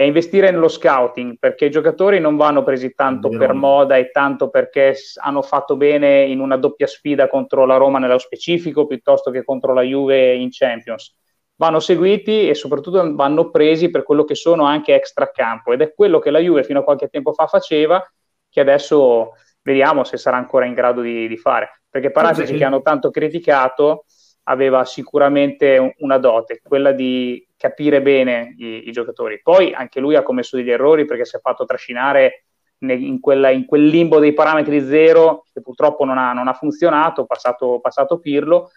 [0.00, 3.38] è investire nello scouting perché i giocatori non vanno presi tanto Vero.
[3.44, 7.98] per moda e tanto perché hanno fatto bene in una doppia sfida contro la Roma
[7.98, 11.14] nello specifico piuttosto che contro la Juve in Champions.
[11.56, 16.18] Vanno seguiti e soprattutto vanno presi per quello che sono anche extracampo ed è quello
[16.18, 18.02] che la Juve fino a qualche tempo fa faceva
[18.48, 21.82] che adesso vediamo se sarà ancora in grado di, di fare.
[21.90, 22.56] Perché Paratici Sì.
[22.56, 24.06] che hanno tanto criticato
[24.44, 29.38] aveva sicuramente un- una dote, quella di capire bene i, i giocatori.
[29.42, 32.46] Poi anche lui ha commesso degli errori perché si è fatto trascinare
[32.78, 36.54] ne- in, quella- in quel limbo dei parametri zero che purtroppo non ha, non ha
[36.54, 38.70] funzionato, passato, passato Pirlo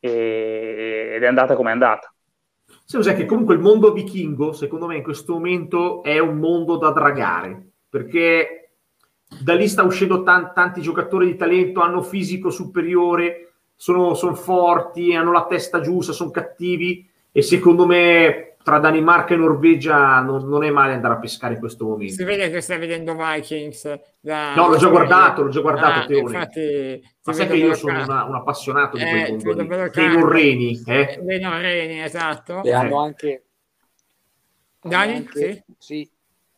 [0.00, 2.10] e- ed è andata come è andata.
[2.64, 6.78] Sai cos'è che comunque il mondo vichingo, secondo me, in questo momento è un mondo
[6.78, 8.76] da dragare, perché
[9.42, 15.14] da lì sta uscendo tan- tanti giocatori di talento, hanno fisico superiore, sono, sono forti,
[15.14, 20.62] hanno la testa giusta, sono cattivi e secondo me tra Danimarca e Norvegia non, non
[20.62, 22.12] è male andare a pescare in questo momento.
[22.14, 23.98] Si vede che stai vedendo Vikings.
[24.20, 26.20] la- No, l'ho già guardato, l'ho già guardato, Ah, Teone.
[26.34, 30.08] infatti, ti Ma sai che io sono una- un appassionato di Eh, quel mondo dei
[30.08, 31.18] norreni, eh?
[31.22, 32.62] Dei norreni, esatto.
[32.62, 33.04] E hanno Eh.
[33.06, 33.44] anche...
[34.84, 35.12] Dani?
[35.14, 35.74] anche- Sì.
[35.78, 36.10] sì.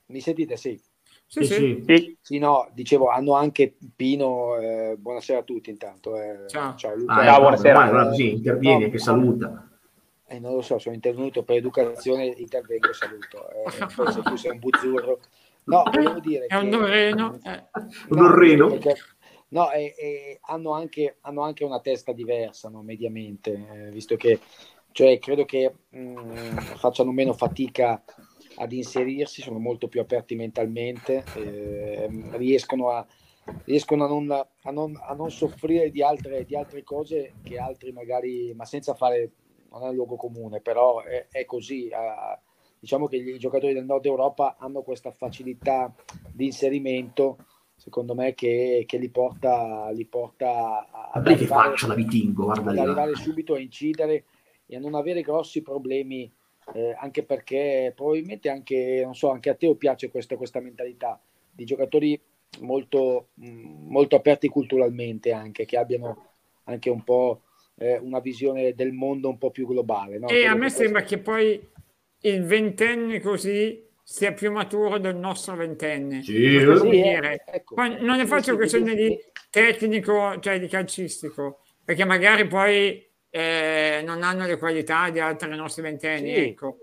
[0.07, 0.57] Mi sentite?
[0.57, 0.81] Sì.
[1.27, 1.83] Sì, Sì, sì.
[1.87, 1.95] sì.
[1.97, 6.17] Sì, Sì, no, dicevo, hanno anche Pino, eh, buonasera a tutti intanto.
[6.21, 6.75] eh, Ciao.
[6.95, 7.15] Luca.
[7.15, 7.79] Ah, Ciao, ecco, buonasera.
[7.79, 9.69] ormai, allora così interviene, No, che saluta.
[10.35, 13.49] Eh, non lo so, sono intervenuto per educazione, intervengo e saluto.
[13.51, 15.21] Eh, poi se tu sei un buzzurro.
[15.65, 17.39] No, volevo dire È un norreno.
[17.43, 17.65] eh.
[18.11, 18.69] Un norreno?
[18.69, 18.97] perché-
[19.49, 24.41] no, e- e hanno, anche, hanno anche una testa diversa, no, mediamente, eh, visto che
[24.93, 28.03] cioè, credo che mh, facciano meno fatica
[28.57, 33.05] ad inserirsi, sono molto più aperti mentalmente, eh, riescono, a,
[33.65, 37.91] riescono a, non, a, non, a non soffrire di altre, di altre cose che altri
[37.91, 39.31] magari, ma senza fare,
[39.79, 41.89] non è un luogo comune, però è, è così.
[41.89, 42.39] eh,
[42.79, 45.93] diciamo che i giocatori del nord Europa hanno questa facilità
[46.31, 47.39] di inserimento,
[47.77, 51.87] secondo me, che, che li porta, li porta a, ad arrivare- faccia
[52.45, 54.25] guarda ad arrivare subito a incidere
[54.67, 56.31] e a non avere grossi problemi,
[56.75, 61.19] eh, anche perché probabilmente anche, non so, anche a te piace questa, questa mentalità
[61.51, 62.21] di giocatori
[62.61, 66.27] molto, mh, molto aperti culturalmente anche, che abbiano
[66.65, 67.41] anche un po'
[67.77, 70.19] eh, una visione del mondo un po' più globale.
[70.19, 70.29] No?
[70.29, 71.69] E a Credo me che sembra questo- che poi
[72.21, 76.23] il ventenne così sia più maturo del nostro ventenne.
[76.23, 77.45] Sì, Sì, eh, dire.
[77.47, 77.75] ecco.
[77.75, 79.19] Poi non ne faccio sì, questione sì, di
[79.51, 85.83] tecnico, cioè di calcistico, perché magari poi eh, non hanno le qualità di altri nostri
[85.83, 86.41] ventenni, Sì.
[86.41, 86.79] ecco.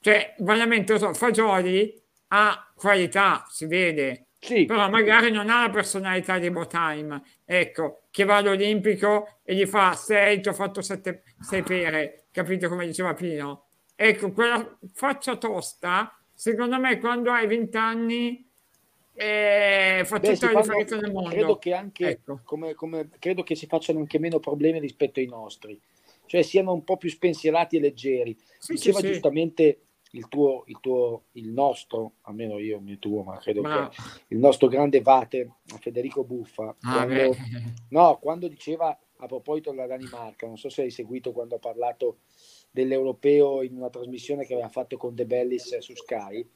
[0.00, 1.94] Cioè, veramente, so, Fagioli
[2.28, 8.24] ha qualità, si vede, Sì, però magari non ha la personalità di Botime, ecco, che
[8.24, 13.66] va all'Olimpico e gli fa 6, ti ho fatto 6 pere, capito come diceva Pino?
[13.94, 18.44] Ecco, quella faccia tosta, secondo me quando hai 20 anni
[19.14, 21.30] eh, fa Beh, tutta la fanno- differenza nel mondo.
[21.30, 22.40] credo che anche Ecco.
[22.42, 25.80] come, come- credo che si facciano anche meno problemi rispetto ai nostri,
[26.26, 28.36] cioè siano un po' più spensierati e leggeri.
[28.58, 29.06] Sì, Diceva sì.
[29.06, 29.78] giustamente
[30.12, 33.88] il tuo, il tuo, il nostro, almeno io, il tuo, ma credo Bravo.
[33.88, 33.96] che
[34.28, 37.36] il nostro grande vate, Federico Buffa, Ah, quando,
[37.90, 42.18] no, quando diceva a proposito della Danimarca, non so se hai seguito quando ha parlato
[42.70, 46.48] dell'europeo in una trasmissione che aveva fatto con De Bellis su Sky,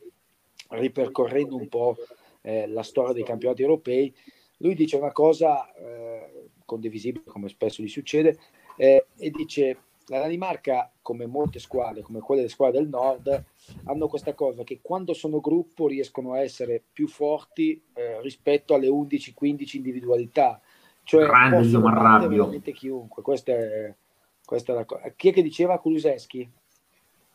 [0.69, 1.97] ripercorrendo un po'
[2.43, 4.15] eh, la storia dei campionati europei,
[4.59, 8.39] lui dice una cosa eh, condivisibile, come spesso gli succede,
[8.77, 9.77] eh, e dice
[10.09, 13.45] la Danimarca, come molte squadre, come quelle delle squadre del nord,
[13.85, 18.89] hanno questa cosa che quando sono gruppo riescono a essere più forti eh, rispetto alle
[18.89, 20.61] 11-15 individualità.
[21.05, 22.29] Cioè Grande Marrabbio.
[22.29, 23.23] veramente chiunque.
[23.23, 23.95] Questa è,
[24.45, 25.11] questa è la cosa.
[25.17, 26.49] Chi è che diceva Kuluseschi?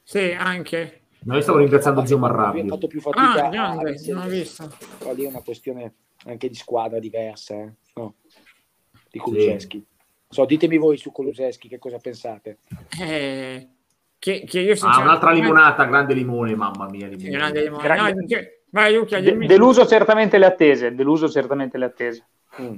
[0.03, 1.01] Sì, anche.
[1.23, 2.65] Noi stavo ringraziando Zio Ha Marrabbio.
[2.67, 4.69] fatto più Ah, fatica a- a grande, non ho visto.
[4.99, 5.93] Però lì è una questione
[6.25, 7.73] anche di squadra diversa, eh?
[7.95, 8.15] no?
[9.10, 9.86] Di Kuluseschi.
[10.29, 12.59] So, ditemi voi su Kuluseschi che cosa pensate.
[12.99, 13.67] Eh,
[14.19, 17.07] che, che io Ah, un'altra limonata, grande limone, mamma mia.
[17.07, 17.29] Limone.
[17.29, 17.83] Grande limone.
[17.83, 22.27] Grande- No, dice- vai Luca, De- deluso certamente le attese, deluso certamente le attese.
[22.61, 22.75] Mm.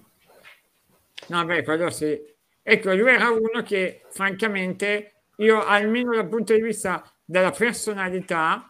[1.27, 2.19] No, beh, quello sì.
[2.61, 8.69] Ecco, lui era uno che, francamente, io almeno dal punto di vista della personalità,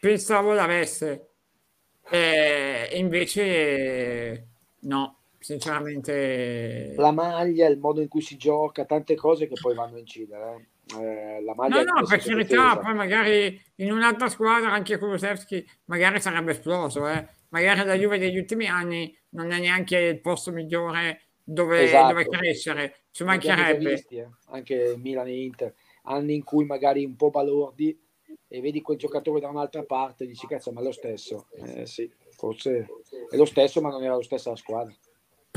[0.00, 1.28] pensavo l'avesse.
[2.10, 4.48] E invece,
[4.80, 5.15] no,
[5.46, 6.94] sinceramente...
[6.96, 10.68] La maglia, il modo in cui si gioca, tante cose che poi vanno a incidere.
[10.90, 10.98] eh.
[11.00, 16.20] Eh, la maglia No, no, per carità, poi magari in un'altra squadra anche Kulusevski magari
[16.20, 17.28] sarebbe esploso, eh.
[17.50, 22.08] Magari la Juve degli ultimi anni non è neanche il posto migliore dove, Esatto.
[22.08, 23.90] dove crescere, ci mancherebbe.
[23.90, 24.28] visti, eh.
[24.46, 27.96] Anche Milan e Inter, anni in cui magari un po' balordi
[28.48, 31.46] e vedi quel giocatore da un'altra parte e dici cazzo ma è lo stesso.
[31.52, 32.86] Eh sì, forse
[33.30, 34.92] è lo stesso ma non era lo stesso la squadra.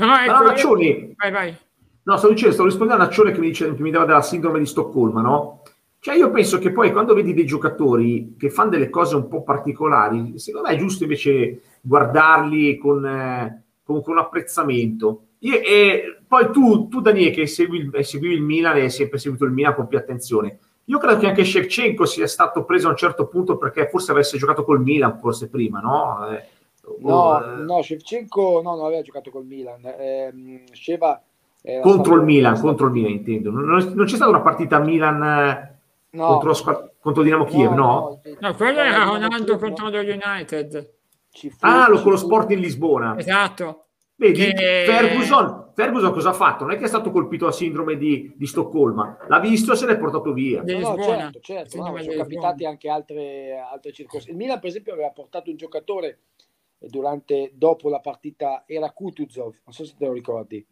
[0.00, 1.56] Però ecco, Accioni, vai, vai.
[2.02, 4.58] No, stavo dicendo, stavo rispondendo a Accione che mi, dice, che mi dava della sindrome
[4.58, 5.62] di Stoccolma, no?
[5.98, 9.42] Cioè io penso che poi quando vedi dei giocatori che fanno delle cose un po'
[9.42, 15.24] particolari, secondo me è giusto invece guardarli con, eh, con, con apprezzamento.
[15.40, 19.18] Io- e poi tu, tu Daniele, che segui, il- seguivi il Milan e hai sempre
[19.18, 22.90] seguito il Milan con più attenzione, io credo che anche Shevchenko sia stato preso a
[22.90, 26.28] un certo punto perché forse avesse giocato col Milan, forse prima, no?
[26.30, 26.42] Eh,
[27.02, 29.80] No, o, eh, no, Shevchenko no, non aveva giocato col Milan.
[29.98, 31.22] Ehm, Sheva
[31.82, 33.50] contro stato- il Milan, stato- contro il Milan intendo.
[33.50, 35.78] Non, non c'è stata una partita Milan eh,
[36.10, 38.20] no, contro, contro Dinamo Kiev, no?
[38.40, 40.92] No, quello era no, Ronaldo no, contro lo United.
[41.30, 43.14] ci fu- Ah, lo, ci con lo sport in Lisbona.
[43.18, 43.84] Esatto.
[44.16, 46.64] Vedi, Che- Ferguson, Ferguson cosa ha fatto?
[46.64, 49.86] Non è che è stato colpito da sindrome di, di Stoccolma, l'ha visto e se
[49.86, 50.62] l'è portato via.
[50.62, 54.30] No, no, certo, certo, no, sono capitate anche altre, altre circostanze.
[54.32, 56.18] Il Milan, per esempio, aveva portato un giocatore eh,
[56.88, 60.66] durante, dopo la partita, era Kutuzov, non so se te lo ricordi.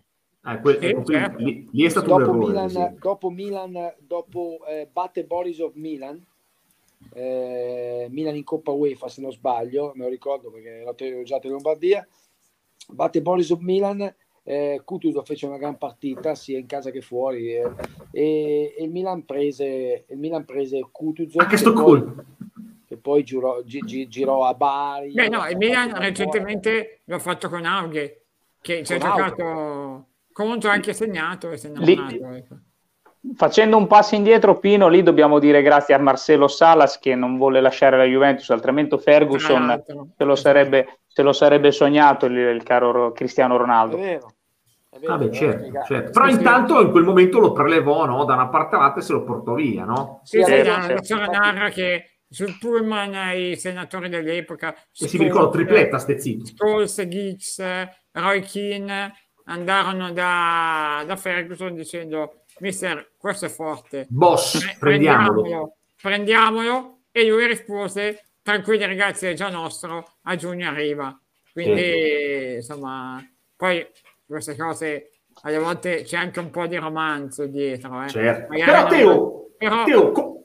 [0.44, 1.42] Eh, quel- quindi certo.
[1.42, 2.46] lì, lì è stato un Dopo errore.
[2.46, 2.98] Milan, sì.
[3.00, 6.24] dopo, Milan, dopo eh, batte Borisov Milan,
[7.12, 11.52] eh, Milan in Coppa UEFA se non sbaglio, me lo ricordo perché l'ho telegiato in
[11.54, 12.06] Lombardia,
[12.92, 17.70] batte Borisov Milan, eh, Kutuzov fece una gran partita sia in casa che fuori eh,
[18.12, 21.62] e, e il Milan prese, il Milan prese Kutuzov Anche che
[22.98, 25.12] poi, girò, gi- gi- girò a Bari.
[25.12, 28.22] Beh, no, ha il Milan fatto- recentemente l'ha fatto con Aughe,
[28.60, 32.34] che ci ha giocato contro anche segnato e innamorato.
[32.34, 32.54] ecco.
[33.34, 37.60] Facendo un passo indietro, Pino, lì dobbiamo dire grazie a Marcelo Salas che non vuole
[37.60, 39.82] lasciare la Juventus, altrimenti Ferguson
[40.16, 43.96] se lo sarebbe, se lo sarebbe sognato il, il caro Ro- Cristiano È Ronaldo.
[43.96, 44.32] vero.
[44.90, 46.10] È vero, Ah, beh, certo, certo.
[46.12, 46.38] Però Sì, sì.
[46.38, 48.24] intanto in quel momento lo prelevò no?
[48.24, 50.20] da una parte all'altra e se lo portò via, no?
[50.22, 51.16] Sì, sì, la, certo.
[51.30, 56.44] narra che sul pullman i senatori dell'epoca E si mi ricordo tripletta, ste zitto.
[56.46, 57.62] Scholes, Giggs,
[58.12, 59.12] Roy Keane
[59.44, 65.76] andarono da, da Ferguson dicendo mister questo è forte Boss, Pre- prendiamolo.
[66.00, 71.18] prendiamolo e lui rispose tranquilli ragazzi è già nostro a giugno arriva
[71.52, 73.24] quindi insomma
[73.56, 73.86] poi
[74.26, 75.12] queste cose
[75.42, 78.08] alle volte c'è anche un po' di romanzo dietro eh.
[78.08, 78.48] Certo.
[78.50, 80.37] Magari Però Teo, però- Teo,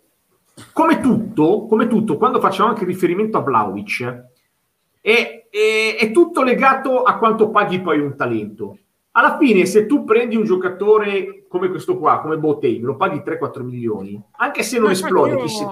[0.72, 4.24] come tutto, come tutto, quando facciamo anche riferimento a Vlaovic,
[5.02, 8.78] è, è- è tutto legato a quanto paghi poi un talento.
[9.12, 13.64] Alla fine, se tu prendi un giocatore come questo qua, come Boateng, lo paghi 3-4
[13.64, 15.66] milioni, anche se non Ma esplode, io- chi se,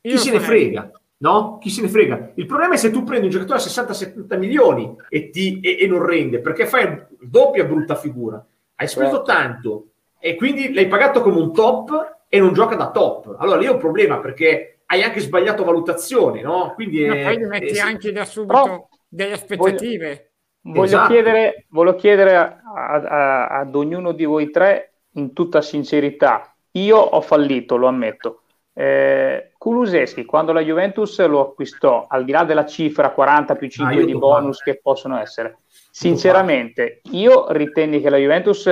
[0.00, 0.90] chi se ne frega?
[1.18, 1.58] no?
[1.58, 2.32] Chi se ne frega?
[2.34, 5.86] Il problema è se tu prendi un giocatore a 60-70 milioni e, ti, e, e,
[5.86, 8.44] non rende, perché fai doppia brutta figura.
[8.76, 9.22] Hai speso certo.
[9.24, 9.86] tanto
[10.18, 13.36] e quindi l'hai pagato come un top e non gioca da top.
[13.38, 16.72] Allora lì è un problema perché hai anche sbagliato valutazione, no?
[16.74, 20.32] Quindi è, poi metti è, anche da subito Però, delle aspettative.
[20.60, 21.12] Voglio, voglio esatto.
[21.12, 26.54] chiedere, voglio chiedere a, a, ad ognuno di voi tre in tutta sincerità.
[26.72, 28.42] Io ho fallito, lo ammetto.
[28.72, 34.02] Eh, Kuluseschi, quando la Juventus lo acquistò, al di là della cifra 40 più 5
[34.02, 35.58] ah, di bonus che possono essere,
[35.90, 38.70] sinceramente, io ritenni che la Juventus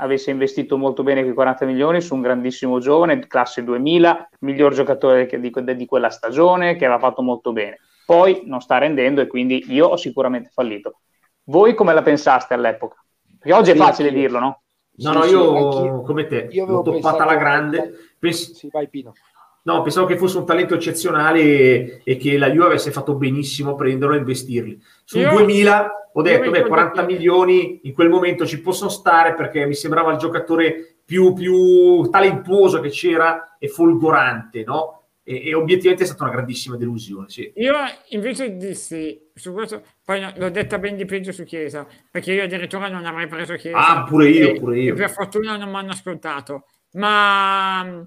[0.00, 5.26] avesse investito molto bene quei 40 milioni su un grandissimo giovane, classe 2000, miglior giocatore
[5.26, 7.78] di, di, di quella stagione, che aveva fatto molto bene.
[8.04, 11.00] Poi non sta rendendo e quindi io ho sicuramente fallito.
[11.44, 12.96] Voi come la pensaste all'epoca?
[13.38, 14.62] Perché oggi è facile dirlo, no?
[15.02, 17.92] No, no, io come te, io l'ho toppata alla grande.
[18.18, 19.12] Pens- sì, vai Pino.
[19.62, 23.74] No, pensavo che fosse un talento eccezionale e, che la Juve avesse fatto benissimo a
[23.74, 24.80] prenderlo e investirli.
[25.04, 29.74] Sul 2000 ho detto, beh, 40 milioni in quel momento ci possono stare perché mi
[29.74, 34.96] sembrava il giocatore più, più talentuoso che c'era e folgorante, no?
[35.22, 37.28] E, e, obiettivamente è stata una grandissima delusione.
[37.28, 37.52] Sì.
[37.56, 37.74] Io
[38.08, 42.88] invece dissi su questo, poi l'ho detta ben di peggio su Chiesa, perché io addirittura
[42.88, 43.98] non avrei preso Chiesa.
[43.98, 44.94] Ah, pure io, pure io.
[44.94, 46.64] per fortuna non mi hanno ascoltato.
[46.92, 48.04] Ma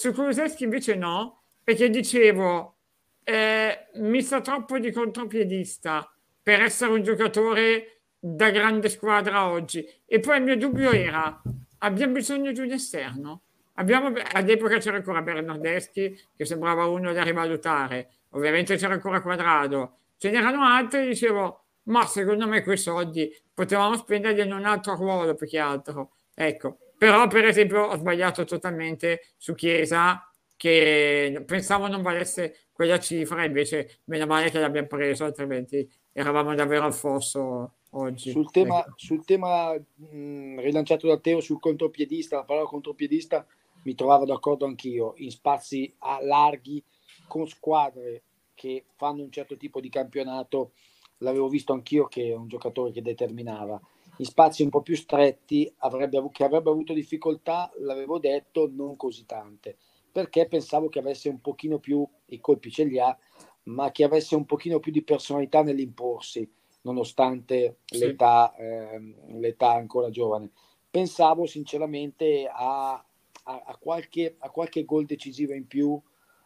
[0.00, 2.76] su Kuluseschi invece no, perché dicevo,
[3.22, 6.10] eh, mi sa troppo di contropiedista
[6.42, 9.86] per essere un giocatore da grande squadra oggi.
[10.06, 11.42] E poi il mio dubbio era,
[11.80, 13.42] abbiamo bisogno di un esterno?
[13.74, 20.30] Abbiamo, all'epoca c'era ancora Bernardeschi che sembrava uno da rivalutare, ovviamente c'era ancora Quadrado, ce
[20.30, 25.46] n'erano altri, dicevo, ma secondo me quei soldi potevamo spenderli in un altro ruolo più
[25.46, 26.12] che altro.
[26.34, 33.42] Ecco, però, per esempio, ho sbagliato totalmente su Chiesa, che pensavo non valesse quella cifra,
[33.42, 38.32] invece meno male che l'abbiamo preso, altrimenti eravamo davvero al fosso oggi.
[38.32, 38.92] Sul tema, ecco.
[38.96, 43.46] sul tema mh, rilanciato da Teo sul contropiedista, la parola contropiedista
[43.84, 46.84] mi trovavo d'accordo anch'io, in spazi larghi,
[47.26, 50.72] con squadre che fanno un certo tipo di campionato,
[51.20, 53.80] l'avevo visto anch'io che è un giocatore che determinava
[54.20, 59.24] in spazi un po' più stretti avrebbe, che avrebbe avuto difficoltà, l'avevo detto, non così
[59.24, 59.78] tante,
[60.12, 63.16] perché pensavo che avesse un pochino più, i colpi ce li ha,
[63.64, 66.46] ma che avesse un pochino più di personalità nell'imporsi,
[66.82, 67.98] nonostante sì.
[67.98, 69.00] l'età, eh,
[69.38, 70.50] l'età ancora giovane.
[70.90, 75.98] Pensavo sinceramente a, a, a, qualche, a qualche gol decisivo in più,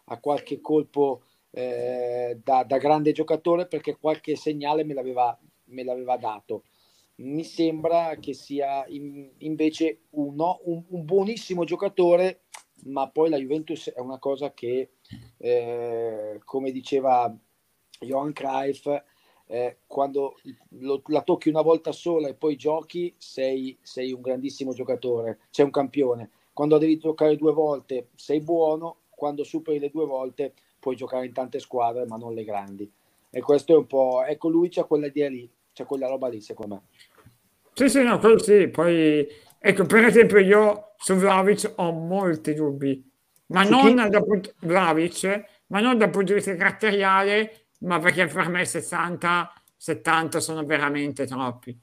[0.05, 6.17] a qualche colpo eh, da, da, grande giocatore, perché qualche segnale me l'aveva, me l'aveva
[6.17, 6.63] dato
[7.17, 12.43] mi sembra che sia in, invece uno, un, un, buonissimo giocatore,
[12.87, 14.95] ma poi la Juventus è una cosa che,
[15.39, 17.35] eh, come diceva
[18.01, 18.87] Johan Cruyff,
[19.47, 20.37] eh, quando
[20.81, 25.67] lo, la tocchi una volta sola e poi giochi, sei, sei un grandissimo giocatore, sei
[25.67, 26.31] un campione.
[26.53, 31.33] Quando devi giocare due volte sei buono, quando superi le due volte puoi giocare in
[31.33, 32.91] tante squadre, ma non le grandi.
[33.31, 34.23] E questo è un po'...
[34.25, 36.83] Ecco, lui c'ha quella idea lì c'è quella roba lì, secondo me.
[37.75, 38.69] Sì, sì, no, quello sì.
[38.69, 39.27] Poi,
[39.59, 43.11] ecco, per esempio, io su Vlavic ho molti dubbi,
[43.47, 48.49] ma non, dal punto, Vlavic, ma non dal punto di vista caratteriale, ma perché per
[48.49, 51.79] me 60, 70 sono veramente troppi.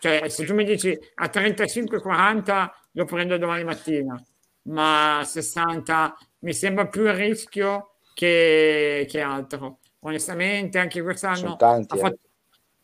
[0.00, 4.20] Cioè, se tu mi dici a 35-40 lo prendo domani mattina,
[4.62, 9.78] ma a 60 mi sembra più il rischio che, che altro.
[10.00, 12.25] Onestamente, anche quest'anno tanti, ha, fatto, eh.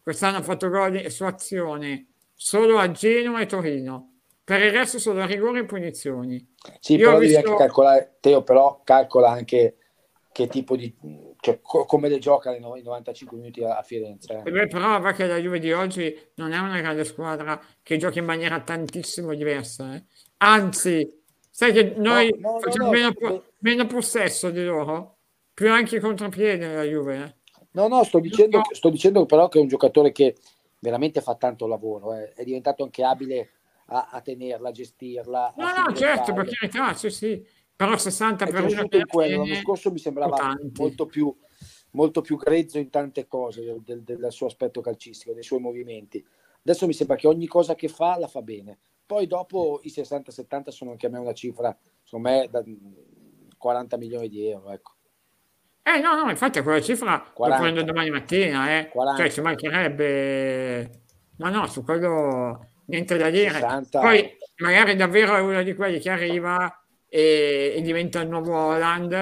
[0.02, 4.08] Quest'anno ha fatto gol su azione solo a Genoa e Torino.
[4.44, 6.54] Per il resto solo rigore e punizioni.
[6.80, 7.50] Sì, Io però devi visto...
[7.50, 9.76] anche calcolare, Teo, però calcola anche
[10.32, 10.92] che tipo di...
[11.38, 14.42] Cioè, co- come le gioca i 95 minuti a, a Firenze.
[14.44, 14.50] Eh.
[14.50, 18.18] Beh, però va che la Juve di oggi non è una grande squadra che gioca
[18.18, 19.94] in maniera tantissimo diversa.
[19.94, 20.04] Eh.
[20.38, 25.18] Anzi, sai che noi no, no, facciamo no, meno, po- meno, possesso di loro,
[25.52, 27.16] più anche contropiede la Juve.
[27.16, 27.34] Eh.
[27.72, 30.36] No, no, sto dicendo, sto dicendo però che è un giocatore che
[30.78, 32.32] veramente fa tanto lavoro, eh.
[32.32, 33.50] è diventato anche abile
[33.86, 35.54] a, a tenerla, a gestirla.
[35.56, 37.44] No, a no, certo, perché carità, sì, sì,
[37.74, 39.44] però 60 per uno in quello.
[39.44, 41.34] L'anno scorso mi sembrava molto più,
[41.92, 46.24] molto più grezzo in tante cose del, del, del, suo aspetto calcistico, dei suoi movimenti.
[46.64, 48.78] Adesso mi sembra che ogni cosa che fa la fa bene.
[49.04, 52.62] Poi dopo i 60-70 sono anche a me una cifra, secondo me, da
[53.56, 54.70] 40 milioni di euro.
[54.70, 54.92] Ecco.
[55.82, 57.56] Eh no, no, infatti quella cifra 40.
[57.56, 58.88] lo prendo domani mattina, eh.
[58.88, 59.20] 40.
[59.20, 60.90] Cioè ci mancherebbe...
[61.38, 63.54] Ma no, su quello niente da dire.
[63.54, 64.00] 60.
[64.00, 69.12] Poi magari davvero è uno di quelli che arriva e, e diventa il nuovo Holland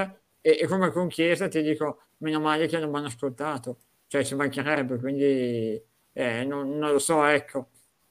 [0.41, 4.25] e, e come con Chiesa ti dico, meno male che non mi hanno ascoltato, cioè
[4.25, 5.83] ci mancherebbe, quindi
[6.13, 7.69] eh, non, non, lo so, ecco.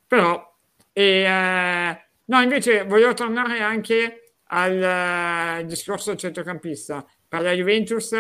[0.08, 0.58] Però,
[0.92, 7.06] e, eh, no, invece voglio tornare anche al uh, discorso centrocampista.
[7.30, 8.12] Per la Juventus,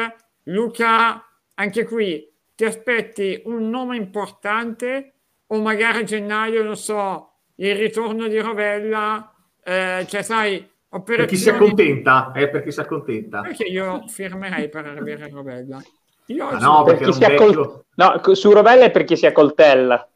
[0.43, 5.13] Luca, anche qui ti aspetti un nome importante
[5.47, 9.33] o magari a gennaio, non so, il ritorno di Rovella,
[9.63, 11.17] eh, cioè sai, operazioni...
[11.17, 13.41] Per chi si accontenta, eh, per chi si accontenta.
[13.41, 15.81] Perché io firmerei per avere Rovella.
[16.27, 17.49] Io ah, no, perché per chi vecchio...
[17.49, 17.85] accol...
[17.95, 20.07] no, su Rovella è per chi si accoltella.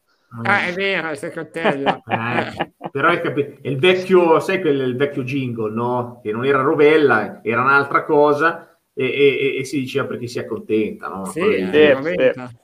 [0.42, 2.00] Ah, è vero, si accoltella.
[2.06, 3.40] eh, però è, capi...
[3.60, 6.20] è, il vecchio, sai quel il vecchio jingle, no?
[6.22, 11.08] Che non era Rovella, era un'altra cosa e, e, e si diceva perché si accontenta,
[11.08, 11.24] no?
[11.26, 12.62] Sì, eh, sì.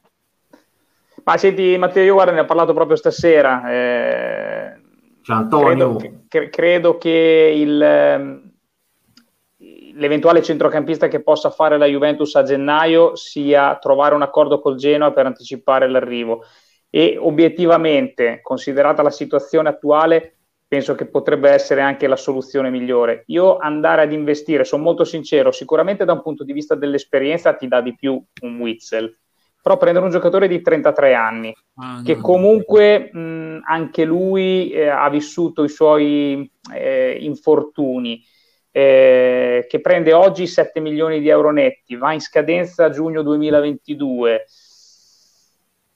[1.24, 3.70] Ma senti, Matteo, io guarda, ne ho parlato proprio stasera.
[3.70, 4.80] Eh,
[5.22, 5.96] Ciao Antonio.
[5.96, 8.52] Credo, che, credo che il, ehm,
[9.94, 15.12] l'eventuale centrocampista che possa fare la Juventus a gennaio sia trovare un accordo col Genoa
[15.12, 16.42] per anticipare l'arrivo.
[16.88, 20.39] E obiettivamente, considerata la situazione attuale,
[20.70, 23.24] penso che potrebbe essere anche la soluzione migliore.
[23.26, 27.66] Io andare ad investire, sono molto sincero, sicuramente da un punto di vista dell'esperienza ti
[27.66, 29.12] dà di più un Witzel
[29.62, 32.22] però prendere un giocatore di 33 anni, ah, che no.
[32.22, 38.24] comunque mh, anche lui eh, ha vissuto i suoi eh, infortuni,
[38.70, 44.46] eh, che prende oggi 7 milioni di euro netti, va in scadenza a giugno 2022.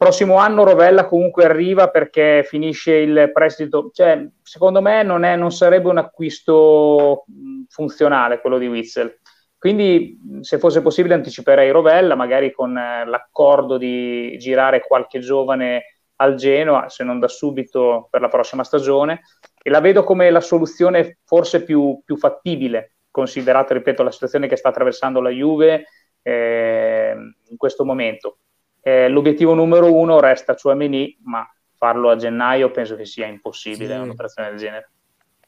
[0.05, 5.51] Prossimo anno Rovella comunque arriva perché finisce il prestito, cioè secondo me non, è, non
[5.51, 7.25] sarebbe un acquisto
[7.69, 9.19] funzionale quello di Witzel.
[9.57, 15.85] Quindi, se fosse possibile, anticiperei Rovella, magari con eh, l'accordo di girare qualche giovane
[16.17, 19.23] al Genoa, se non da subito per la prossima stagione,
[19.63, 24.57] e la vedo come la soluzione forse più, più fattibile, considerata, ripeto, la situazione che
[24.57, 25.87] sta attraversando la Juve
[26.21, 27.17] eh,
[27.49, 28.41] in questo momento.
[28.87, 34.01] Eh, l'obiettivo numero uno resta Chouameni, ma farlo a gennaio penso che sia impossibile sì.
[34.01, 34.91] un'operazione del genere.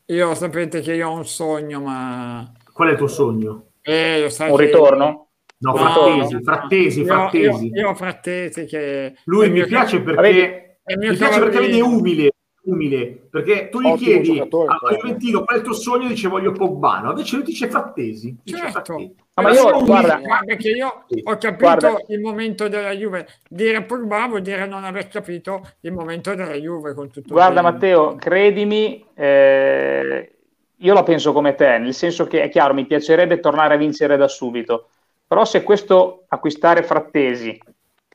[0.06, 2.50] Io sapete che io ho un sogno, ma...
[2.72, 3.72] Qual è il tuo sogno?
[3.82, 5.28] Eh, un ritorno?
[5.58, 7.66] No, no, frattesi, frattesi, frattesi.
[7.66, 9.16] Io, io, io frattesi che...
[9.24, 12.30] Lui mi piace perché, mi piace perché vedi, è umile,
[12.66, 16.52] umile, perché tu gli Ottimo chiedi a Juventino qual è il tuo sogno, dice voglio
[16.52, 18.36] Pobbano, invece lui dice frattesi.
[18.42, 18.72] Dice certo.
[18.72, 19.14] frattesi.
[19.34, 21.94] Ah, ma io, guarda, perché io ho capito guarda.
[22.08, 23.26] il momento della Juve.
[23.48, 28.16] Dire Pogba vuol dire non aver capito il momento della Juve con tutto Guarda Matteo,
[28.16, 30.36] credimi, eh,
[30.74, 34.16] io la penso come te, nel senso che è chiaro, mi piacerebbe tornare a vincere
[34.16, 34.88] da subito,
[35.26, 37.60] però se questo acquistare frattesi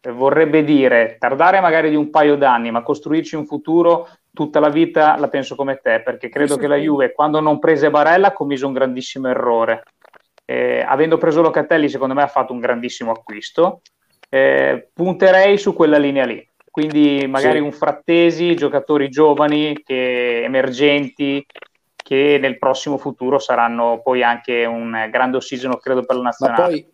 [0.02, 4.70] eh, vorrebbe dire tardare magari di un paio d'anni, ma costruirci un futuro tutta la
[4.70, 8.34] vita, la penso come te, perché credo che la Juve, quando non prese Barella, ha
[8.34, 9.84] commesso un grandissimo errore.
[10.46, 13.82] Eh, avendo preso Locatelli, secondo me ha fatto un grandissimo acquisto.
[14.30, 16.46] Eh, punterei su quella linea lì.
[16.70, 17.64] Quindi magari sì.
[17.64, 21.46] un frattesi, giocatori giovani, che, emergenti,
[21.96, 26.62] che nel prossimo futuro saranno poi anche un grande ossigeno, credo, per la nazionale.
[26.62, 26.94] Ma poi,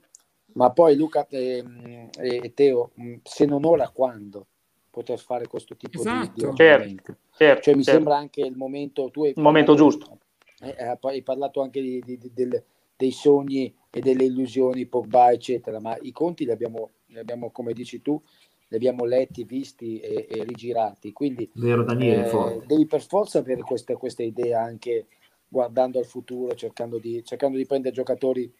[0.53, 1.63] ma poi Luca e,
[2.17, 2.89] eh, e, Teo,
[3.21, 4.47] se non ora, quando
[4.97, 6.31] poter fare questo tipo esatto.
[6.33, 7.99] di, di certo, certo, cioè, mi certo.
[7.99, 10.17] sembra anche il momento, tu hai il momento giusto.
[10.59, 12.63] Eh, eh hai parlato anche di, di, di, del,
[12.95, 17.73] dei sogni e delle illusioni, Pogba, eccetera, ma i conti li abbiamo, li abbiamo come
[17.73, 18.19] dici tu,
[18.69, 21.13] li abbiamo letti, visti e, e rigirati.
[21.13, 25.05] Quindi Vero, Daniele, eh, devi per forza avere questa, questa, idea anche
[25.47, 28.51] guardando al futuro, cercando di, cercando di, prendere giocatori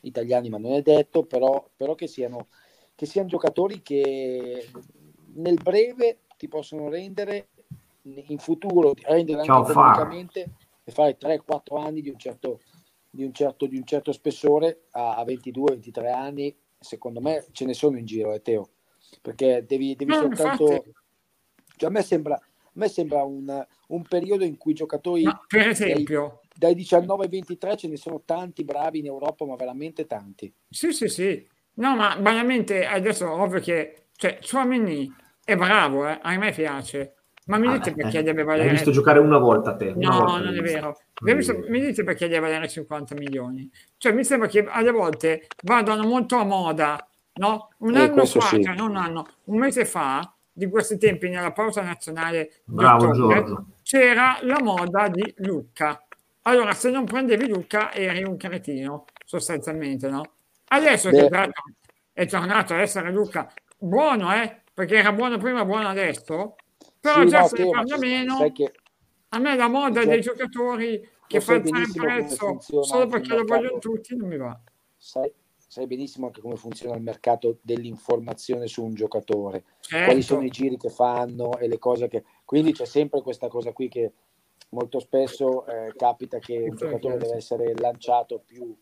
[0.00, 2.48] italiani, ma non è detto, però, però che, siano,
[2.96, 4.68] che siano giocatori che
[5.34, 7.48] nel breve ti possono rendere
[8.02, 10.50] in futuro, rendere anche economicamente
[10.84, 12.60] e fare 3-4 anni di un certo,
[13.08, 17.74] di un certo, di un certo spessore a, a 22-23 anni, secondo me ce ne
[17.74, 18.68] sono in giro, eh, Teo
[19.20, 20.84] perché devi, devi no, soltanto...
[21.76, 25.22] Cioè, a me sembra, a me sembra un, un, periodo in cui i giocatori...
[25.22, 26.40] Ma per esempio...
[26.54, 30.52] Dai, dai 19 ai 23 ce ne sono tanti bravi in Europa, ma veramente tanti.
[30.68, 31.46] Sì, sì, sì.
[31.74, 34.06] No, ma banalmente adesso ovvio che...
[34.16, 35.12] Cioè, Suamini
[35.44, 36.18] è bravo, eh?
[36.20, 37.14] a me piace.
[37.46, 38.68] Ma mi dite ah, perché eh, deve valere...
[38.68, 39.92] Hai visto giocare una volta a te?
[39.94, 40.96] No, volta non è vero.
[41.20, 43.70] Visto, mi dite perché deve valere 50 milioni?
[43.98, 47.70] Cioè, mi sembra che alle volte vadano molto a moda no?
[47.78, 48.62] Un eh, anno fa, sì.
[48.62, 53.64] cioè non un anno, un mese fa, di questi tempi nella pausa nazionale Bravo, ottobre,
[53.82, 56.00] c'era la moda di Lucca.
[56.42, 60.22] Allora, se non prendevi Lucca eri un cretino, sostanzialmente, no?
[60.68, 61.28] Adesso Beh.
[61.28, 61.50] che
[62.12, 64.62] è tornato a essere Lucca buono, eh?
[64.74, 66.56] Perché era buono prima, buono adesso,
[67.00, 68.52] però sì, già no, se ne parla meno.
[68.52, 68.72] Che...
[69.28, 73.78] A me la moda cioè, dei giocatori che fa il prezzo solo perché lo vogliono
[73.78, 74.58] tutti non mi va.
[74.96, 80.04] Sai, sai benissimo anche come funziona il mercato dell'informazione su un giocatore, Certo.
[80.06, 82.24] quali sono i giri che fanno e le cose che...
[82.44, 84.12] Quindi c'è sempre questa cosa qui che
[84.70, 88.76] molto spesso eh, capita che un giocatore deve essere lanciato più,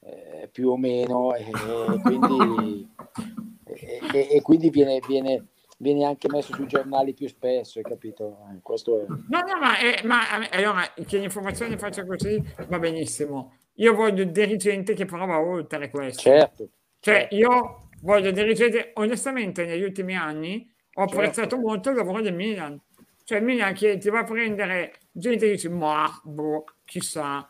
[0.00, 2.88] eh, più o meno e, e quindi,
[3.66, 5.46] e, e- e quindi viene, viene-
[5.78, 8.38] viene anche messo sui giornali più spesso, hai capito?
[8.62, 9.06] Questo è...
[9.08, 13.56] No, no, ma, eh, ma eh, allora che l'informazione faccia così va benissimo.
[13.74, 16.22] Io voglio il dirigente che prova oltre questo.
[16.22, 16.68] Certo.
[17.00, 21.14] Cioè, io voglio dirigente, onestamente, negli ultimi anni ho Certo.
[21.16, 22.80] apprezzato molto il lavoro del Milan.
[23.24, 27.46] Cioè, il Milan che ti va a prendere gente che dice, ma boh, chissà,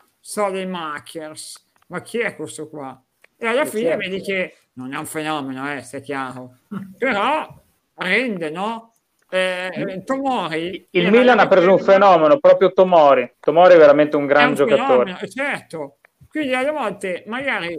[0.67, 2.99] Makers, ma chi è questo qua?
[3.37, 3.97] E alla Eh, fine certo.
[4.09, 6.57] vedi che non è un fenomeno, eh, se è chiaro.
[6.97, 7.61] Però
[7.95, 8.93] rende, no?
[9.29, 13.35] Eh, Tomori Il Milan ha preso un fenomeno, proprio Tomori.
[13.39, 15.13] Tomori è veramente un gran un giocatore.
[15.13, 15.97] fenomeno, certo.
[16.29, 17.77] Quindi alle volte magari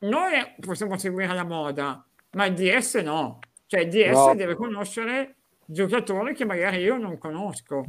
[0.00, 3.38] noi possiamo seguire la moda, ma il DS no.
[3.66, 4.34] Cioè il DS No.
[4.34, 7.84] deve conoscere giocatori che magari io non conosco.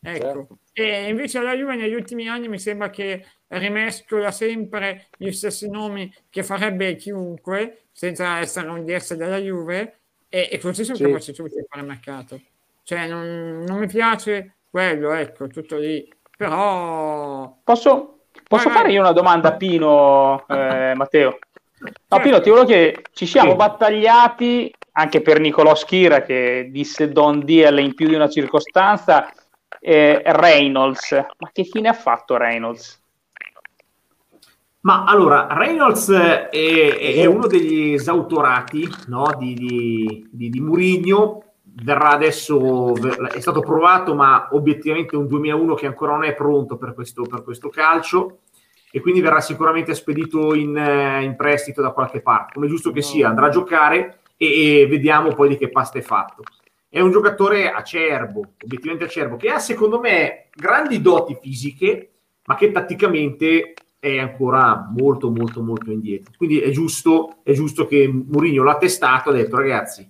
[0.00, 0.24] Ecco.
[0.24, 0.58] Certo.
[0.72, 6.12] E invece la Juve negli ultimi anni mi sembra che rimescola sempre gli stessi nomi
[6.30, 11.04] che farebbe chiunque, senza essere un DS della Juve, e, e così sono Sì.
[11.04, 12.40] capaci tutti di fare mercato.
[12.84, 16.08] Cioè non, non mi piace quello, ecco, tutto lì.
[16.36, 21.38] Però Posso, posso fare io una domanda a Pino, eh, Matteo?
[21.80, 22.22] No, Certo.
[22.22, 23.56] Pino, ti volevo chiedere, ci siamo Sì.
[23.56, 29.32] battagliati anche per Nicolò Schira che disse Don Deal in più di una circostanza,
[29.80, 33.00] eh, Reynolds, ma che fine ha fatto Reynolds?
[34.80, 41.42] Ma allora, Reynolds è, è uno degli esautorati no, di, di, di, di Murigno.
[41.80, 42.94] Verrà adesso,
[43.28, 47.22] è stato provato, ma obiettivamente è un 2001 che ancora non è pronto per questo,
[47.22, 48.38] per questo calcio.
[48.90, 52.54] E quindi verrà sicuramente spedito in, eh, in prestito da qualche parte.
[52.54, 56.02] Come giusto che sia, andrà a giocare e, e vediamo poi di che pasta è
[56.02, 56.42] fatto.
[56.88, 62.10] È un giocatore acerbo, obiettivamente acerbo, che ha secondo me grandi doti fisiche,
[62.44, 66.32] ma che tatticamente è ancora molto molto molto indietro.
[66.36, 70.08] Quindi è giusto, è giusto che Mourinho l'ha testato ha detto ragazzi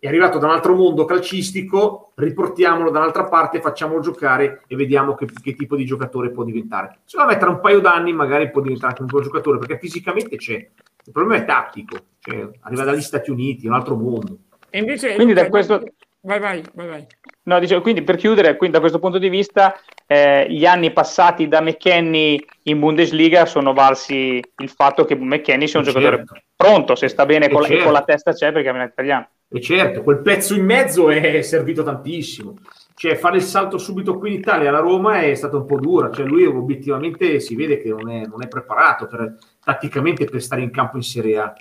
[0.00, 5.14] è arrivato da un altro mondo calcistico riportiamolo da un'altra parte facciamolo giocare e vediamo
[5.14, 7.00] che, che tipo di giocatore può diventare.
[7.04, 10.36] Secondo me tra un paio d'anni magari può diventare anche un buon giocatore perché fisicamente
[10.36, 14.38] c'è il problema è tattico cioè, arriva dagli Stati Uniti un altro mondo
[14.70, 15.82] E invece Quindi da Luca, questo-
[16.20, 17.06] vai, vai, vai, vai.
[17.44, 19.74] No, dicevo, quindi per chiudere, quindi da questo punto di vista,
[20.06, 25.78] eh, gli anni passati da McKenny in Bundesliga sono valsi il fatto che McKenny sia
[25.80, 26.00] un Certo.
[26.00, 27.84] giocatore pronto, se sta bene con la, certo.
[27.84, 29.28] con la testa c'è perché è italiano.
[29.52, 32.54] E certo, quel pezzo in mezzo è servito tantissimo.
[32.94, 36.10] Cioè, fare il salto subito qui in Italia alla Roma è stata un po' dura.
[36.12, 40.60] Cioè, lui obiettivamente si vede che non è, non è preparato per- tatticamente per stare
[40.60, 41.54] in campo in Serie A.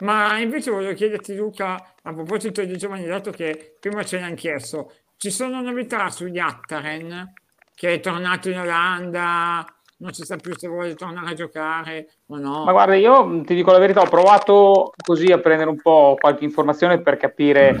[0.00, 4.92] Ma invece voglio chiederti, Luca, a proposito di giovani, dato che prima ce l'hanno chiesto,
[5.16, 7.32] ci sono novità sugli Attaren
[7.74, 9.64] che è tornato in Olanda,
[10.00, 12.64] non si sa più se vuole tornare a giocare o no.
[12.64, 16.16] Ma guarda, io mh, ti dico la verità, ho provato così a prendere un po'
[16.18, 17.78] qualche informazione per capire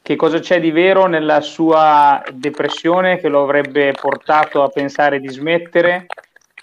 [0.00, 5.28] che cosa c'è di vero nella sua depressione che lo avrebbe portato a pensare di
[5.28, 6.06] smettere,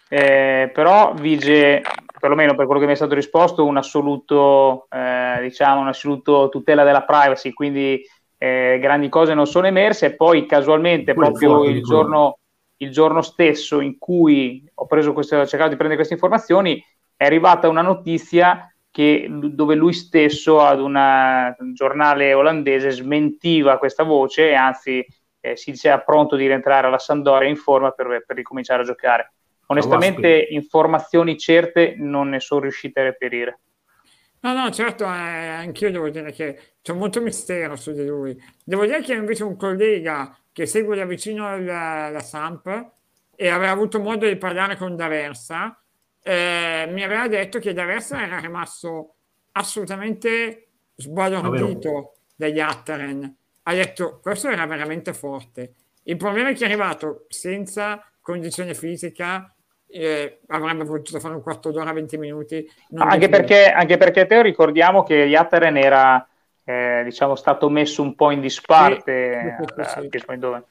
[0.10, 1.82] eh, però vige,
[2.20, 6.84] perlomeno per quello che mi è stato risposto, un assoluto, eh, diciamo, un assoluto tutela
[6.84, 8.02] della privacy, quindi
[8.38, 12.38] eh, grandi cose non sono emerse e poi casualmente Quello proprio il giorno,
[12.78, 16.84] il giorno stesso in cui ho preso queste, ho cercato di prendere queste informazioni
[17.16, 24.04] è arrivata una notizia che, dove lui stesso ad una- un giornale olandese smentiva questa
[24.04, 25.06] voce e anzi
[25.42, 29.34] eh, si diceva pronto di rientrare alla Sandoria in forma per, per ricominciare a giocare.
[29.72, 33.60] Onestamente informazioni certe non ne sono riuscite a reperire.
[34.42, 38.42] No, no, certo, eh, anch'io devo dire che c'è molto mistero su di lui.
[38.64, 42.92] Devo dire che invece un collega che segue da vicino la, la Samp
[43.36, 45.80] e aveva avuto modo di parlare con D'Aversa,
[46.24, 49.16] eh, mi aveva detto che D'Aversa era rimasto
[49.52, 53.36] assolutamente sbalordito dagli Attaren.
[53.64, 55.74] Ha detto, questo era veramente forte.
[56.04, 59.54] Il problema è che è arrivato senza condizione fisica,
[59.92, 62.70] eh, avrebbe potuto fare un quarto d'ora, 20 minuti.
[62.96, 66.28] Anche perché, anche perché Teo ricordiamo che Yatteren era
[66.64, 70.64] eh, diciamo, stato messo un po' in disparte Sì, sì, sì, eh.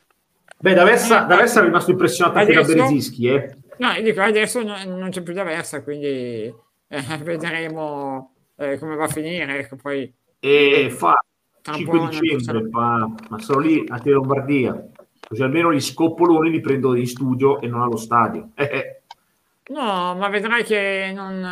[0.61, 3.57] Beh, D'Aversa, D'Aversa è rimasto impressionato anche da Adesso- Berzinski, eh.
[3.79, 6.53] No, dico adesso non, non c'è più da versa, quindi
[6.89, 9.59] eh, vedremo eh, come va a finire.
[9.59, 11.15] Ecco, poi E fa
[11.63, 14.89] tra un 5 po' non ci dicembre, fa, ma sono lì a Tele Lombardia.
[15.29, 18.51] Così almeno gli scoppoloni li prendo in studio e non allo stadio.
[18.57, 18.98] Eh, eh.
[19.69, 21.45] No, ma vedrai che non,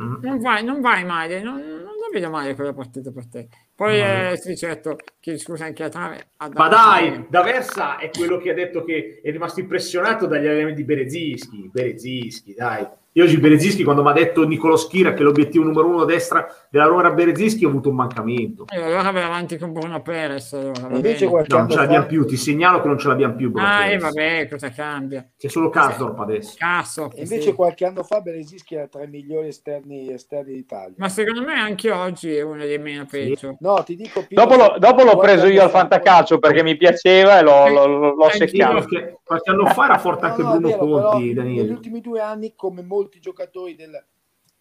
[0.00, 0.16] Mm.
[0.22, 3.48] Non, vai, non vai male, non, non la vedo male quella partita per te.
[3.74, 6.30] Poi eh, sì, certo, chiedo scusa anche a Trave.
[6.54, 10.86] Ma dai, D'Aversa è quello che ha detto che è rimasto impressionato dagli allenamenti di
[10.86, 11.68] Berezischi.
[11.70, 12.86] Berezischi, dai.
[13.14, 16.46] Io oggi Berezischi, quando mi ha detto Nicolo Schira che l'obiettivo numero uno a destra
[16.70, 18.66] della Roma era Berezischi, ho avuto un mancamento.
[18.68, 20.52] E allora vai avanti con Bruno Perez.
[20.52, 23.50] Allora, Invece no, non ce l'abbiamo più, ti segnalo che non ce l'abbiamo più.
[23.50, 25.28] Bruno ah, e vabbè, cosa cambia?
[25.36, 26.54] C'è solo Karsdorp adesso.
[26.56, 27.52] Karsdorp, Invece sì.
[27.52, 30.94] qualche anno fa Berezischi era tra i migliori esterni, esterni d'Italia.
[30.96, 33.48] Ma secondo me anche oggi è uno dei meno peggio.
[33.48, 33.56] Sì.
[33.58, 34.24] No, ti dico...
[34.24, 38.14] Pino, dopo, lo, dopo l'ho preso io al fantacalcio perché mi piaceva e l'ho, l'ho,
[38.14, 38.86] l'ho seccato.
[39.24, 41.62] Qualche anno fa era forte anche no, no, Bruno vero, Conti, Daniele.
[41.62, 44.04] Negli ultimi due anni, come molti giocatori del,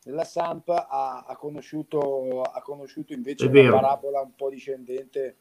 [0.02, 3.76] della Samp ha, ha, conosciuto, ha conosciuto invece è una vero.
[3.76, 5.38] parabola un po' discendente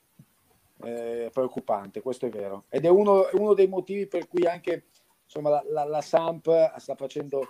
[0.82, 2.64] eh, preoccupante, questo è vero.
[2.68, 4.86] Ed è uno, uno, dei motivi per cui anche
[5.24, 7.49] insomma, la, la, la Samp sta facendo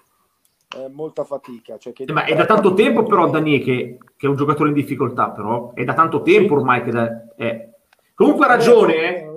[0.76, 1.78] eh, molta fatica.
[1.78, 4.74] Cioè eh, Ma è da tanto tempo però Daniele che, che, è un giocatore in
[4.74, 6.61] difficoltà, però è da tanto tempo sì.
[6.61, 6.90] ormai che...
[6.90, 7.72] Da, eh.
[8.14, 9.28] Comunque ha ragione, eh.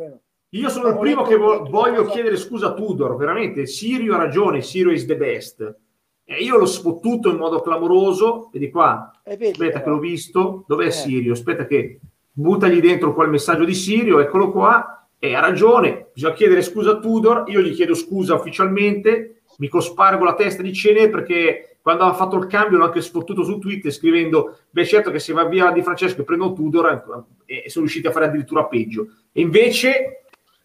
[0.54, 3.66] Io sono il primo che voglio chiedere scusa a Tudor, veramente.
[3.66, 5.76] Sirio ha ragione, Sirio is the best.
[6.24, 8.50] E io l'ho sfottuto in modo clamoroso.
[8.52, 9.84] Vedi qua, vedi, aspetta eh.
[9.84, 10.64] che l'ho visto.
[10.68, 10.92] Dov'è eh.
[10.92, 11.34] Sirio?
[11.34, 12.00] Aspetta che
[12.32, 15.08] buttagli dentro quel messaggio di Sirio, eccolo qua.
[15.20, 17.44] E ha ragione, bisogna chiedere scusa a Tudor.
[17.48, 19.42] Io gli chiedo scusa ufficialmente.
[19.58, 23.44] Mi cospargo la testa di cene perché quando ha fatto il cambio l'ho anche sfottuto
[23.44, 27.70] su Twitter scrivendo beh certo che se va via Di Francesco e prendo Tudor e
[27.70, 30.21] sono riusciti a fare addirittura peggio e invece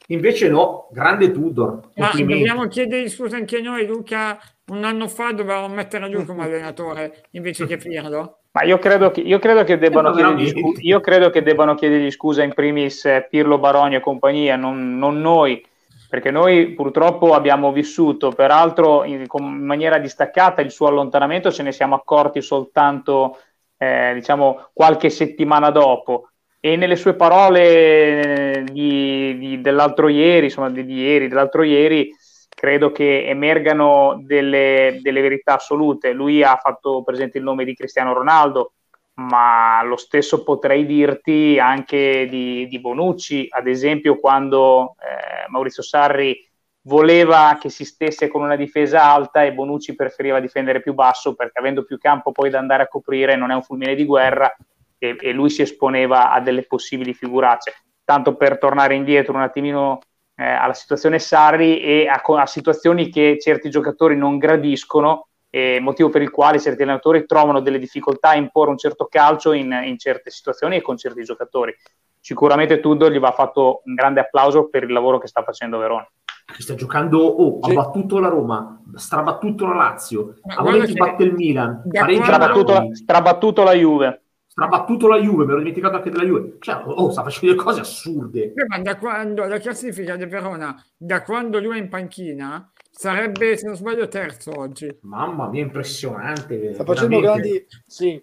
[0.09, 1.81] Invece no, grande Tudor.
[1.97, 7.25] Ma dobbiamo chiedere scusa anche noi, Luca, un anno fa dovevamo mettere lui come allenatore
[7.33, 8.39] invece che Pirlo?
[8.53, 12.11] Ma io credo che, io credo che, debbano, chiedergli scusa, io credo che debbano chiedergli
[12.11, 15.63] scusa in primis eh, Pirlo, Baroni e compagnia, non, non noi,
[16.09, 21.73] perché noi purtroppo abbiamo vissuto, peraltro in, in, maniera distaccata, il suo allontanamento ce ne
[21.73, 23.39] siamo accorti soltanto
[23.77, 26.31] eh, diciamo qualche settimana dopo
[26.67, 32.13] e nelle sue parole di, di, dell'altro ieri, insomma di, di, ieri, dell'altro ieri,
[32.49, 36.13] credo che emergano delle, delle, verità assolute.
[36.13, 38.73] Lui ha fatto presente il nome di Cristiano Ronaldo,
[39.15, 46.45] ma lo stesso potrei dirti anche di, di Bonucci, ad esempio quando eh, Maurizio Sarri
[46.83, 51.61] voleva che si stesse con una difesa alta e Bonucci preferiva difendere più basso perché
[51.61, 54.53] avendo più campo poi da andare a coprire non è un fulmine di guerra
[54.99, 57.75] e, e, lui si esponeva a delle possibili figuracce.
[58.05, 60.01] Tanto per tornare indietro un attimino
[60.37, 66.11] eh, alla situazione Sarri e a, a, situazioni che certi giocatori non gradiscono, eh, motivo
[66.11, 69.99] per il quale certi allenatori trovano delle difficoltà a imporre un certo calcio in, in
[69.99, 71.75] certe situazioni e con certi giocatori.
[72.21, 76.07] Sicuramente Tudor gli va fatto un grande applauso per il lavoro che sta facendo Verona.
[76.45, 81.33] Che sta giocando, oh, ha battuto la Roma, strabattuto la Lazio, a momenti batte il
[81.33, 84.26] Milan, strabattuto, strabattuto la Juve
[84.57, 86.57] strabattuto la Juve, mi ero dimenticato anche della Juve.
[86.61, 88.55] Cioè, oh, sta facendo delle cose assurde.
[88.55, 93.59] Eh, ma da quando la classifica di Verona, da quando lui è in panchina, sarebbe,
[93.59, 94.97] se non sbaglio, terzo oggi.
[95.03, 96.73] Mamma mia, impressionante.
[96.73, 97.67] Sta facendo grandi...
[97.87, 98.23] Sì,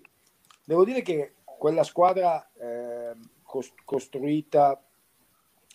[0.65, 3.13] devo dire che quella squadra eh,
[3.86, 4.81] costruita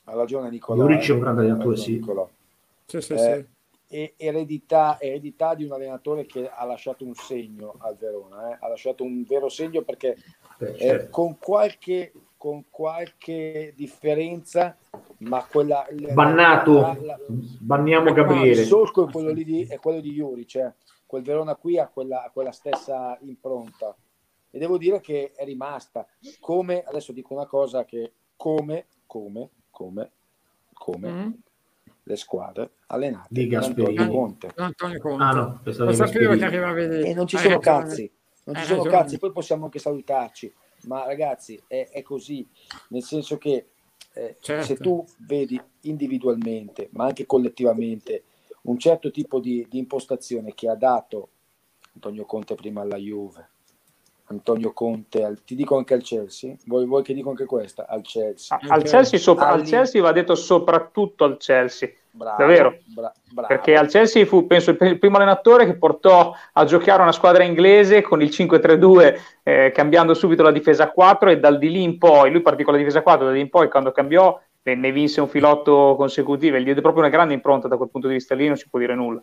[0.05, 0.83] ha ragione Nicola.
[0.83, 2.05] Juric è un grande allenatore, sì.
[2.85, 3.57] Sì, sì, eh, sì
[3.89, 8.59] eredità, eredità, di un allenatore che ha lasciato un segno al Verona, eh?
[8.61, 10.17] ha lasciato un vero segno perché
[10.59, 11.11] eh, certo.
[11.11, 14.77] con, qualche, con qualche differenza,
[15.19, 15.87] ma quella...
[16.13, 18.61] Bannato, la, la, banniamo Gabriele.
[18.61, 20.71] Il solco è quello, lì di, è quello di Iuri, cioè
[21.07, 23.97] quel Verona qui ha quella, quella stessa impronta.
[24.51, 26.07] E devo dire che è rimasta.
[26.41, 30.13] Come, adesso dico una cosa che come, come, come,
[30.75, 31.33] come, mm
[32.09, 34.51] le squadre allenate di Gasperini Conte.
[34.57, 35.23] Antonio Conte.
[35.23, 37.07] Ah, no, Lo sapevo che arrivava a vedere.
[37.07, 38.11] E non ci sono cazzi,
[38.45, 40.53] non ci sono cazzi, poi possiamo anche salutarci,
[40.85, 42.47] ma ragazzi è, è così,
[42.89, 43.67] nel senso che
[44.15, 44.65] eh, certo.
[44.65, 48.25] se tu vedi individualmente, ma anche collettivamente,
[48.63, 51.29] un certo tipo di, di impostazione che ha dato
[51.93, 53.51] Antonio Conte prima alla Juve,
[54.31, 57.87] Antonio Conte, al, ti dico anche al Chelsea, vuoi, vuoi, che dico anche questa?
[57.89, 58.59] Al Chelsea.
[58.69, 63.49] al, Chelsea sopra, al Chelsea va detto soprattutto al Chelsea, bravo, davvero, bra, bravo.
[63.49, 68.03] perché al Chelsea fu penso il primo allenatore che portò a giocare una squadra inglese
[68.03, 71.97] con il 5-3-2 eh, cambiando subito la difesa a 4 e dal di lì in
[71.97, 74.93] poi, lui partì con la difesa a 4, da lì in poi quando cambiò ne
[74.93, 78.13] vinse un filotto consecutivo e gli diede proprio una grande impronta da quel punto di
[78.13, 79.23] vista lì, non si può dire nulla.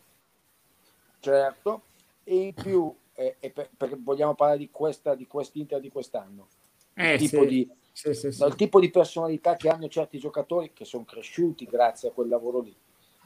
[1.19, 1.81] Certo,
[2.23, 6.47] e in più e, e per, perché vogliamo parlare di questa di quest'Inter di quest'anno
[6.93, 7.47] eh, il, tipo sì.
[7.47, 12.09] di, sì, sì, il tipo di personalità che hanno certi giocatori che sono cresciuti grazie
[12.09, 12.75] a quel lavoro lì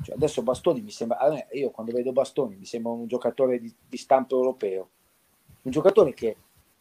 [0.01, 3.59] cioè, adesso Bastoni mi sembra a me, io quando vedo Bastoni mi sembra un giocatore
[3.59, 4.89] di, di stampo europeo
[5.63, 6.37] un giocatore che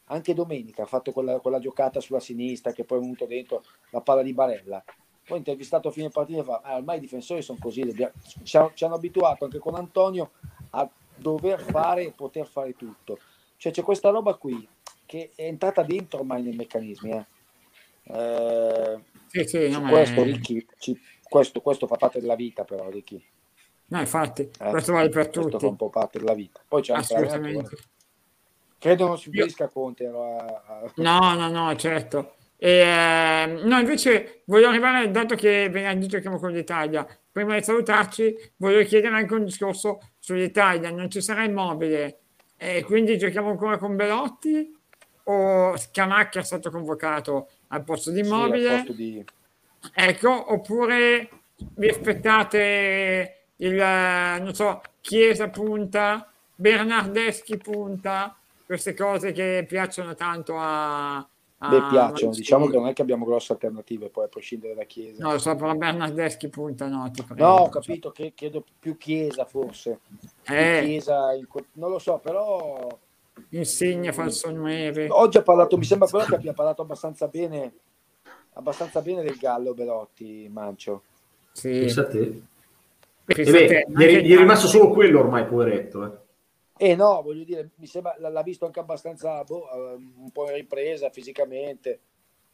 [0.09, 4.01] anche domenica ha fatto quella, quella giocata sulla sinistra che poi è venuto dentro la
[4.01, 4.83] palla di Barella.
[5.27, 8.13] Poi intervistato a fine partita fa, ah, ormai i difensori sono così, dobbiamo...
[8.43, 10.31] ci, hanno, ci hanno abituato anche con Antonio
[10.71, 10.89] a
[11.19, 13.19] dover fare e poter fare tutto.
[13.57, 14.67] Cioè c'è questa roba qui
[15.07, 17.11] che è entrata dentro ormai nei meccanismi.
[17.11, 17.27] Eh.
[18.11, 18.99] Eh,
[19.29, 22.89] Sì, sì, no, ma questo, è- Ricky, ci- questo, questo fa parte della vita però
[22.89, 23.23] Ricky.
[23.87, 25.65] no, infatti, Eh, questo vale per questo fa tutti.
[25.67, 26.61] un po' parte della vita.
[26.67, 27.77] Poi c'è anche l'allenatore.
[28.79, 30.07] Credo non si unisca Conte.
[30.07, 30.13] a-
[30.67, 32.35] a- No, no, no, certo.
[32.57, 37.07] E, ehm, no, invece voglio arrivare, dato che venerdì giochiamo con l'Italia,
[37.39, 40.91] prima di salutarci, voglio chiedere anche un discorso sull'Italia.
[40.91, 42.19] Non ci sarà immobile,
[42.57, 44.77] e quindi giochiamo ancora con Belotti
[45.25, 48.77] o Scamacca è stato convocato al posto di sì, immobile?
[48.77, 49.25] posto di-
[49.95, 51.29] Ecco, oppure
[51.77, 58.37] vi aspettate il, non so, Chiesa punta, Bernardeschi punta,
[58.67, 61.27] queste cose che piacciono tanto a...
[61.59, 62.05] a Beh, piacciono.
[62.05, 62.31] Mancini.
[62.37, 65.25] Diciamo che non è che abbiamo grosse alternative poi a prescindere da Chiesa.
[65.25, 67.45] No, lo so, però Bernardeschi punta, no, ti prego.
[67.45, 70.01] No, ho capito che credo più Chiesa forse.
[70.43, 72.87] Più Eh, Chiesa in non lo so, però
[73.51, 75.09] Insigne, falso 9.
[75.11, 77.73] oggi ha parlato, mi sembra però che abbia parlato abbastanza bene
[78.59, 81.03] abbastanza bene del Gallo Belotti, Mancio.
[81.53, 81.71] Sì.
[81.71, 82.43] Pensa a te.
[83.25, 86.05] Pensa E beh, te, gli è, gli è rimasto solo quello ormai, poveretto.
[86.05, 86.11] Eh.
[86.79, 90.55] Eh no, voglio dire, mi sembra l'ha visto anche abbastanza boh, eh, un po' in
[90.55, 92.01] ripresa fisicamente.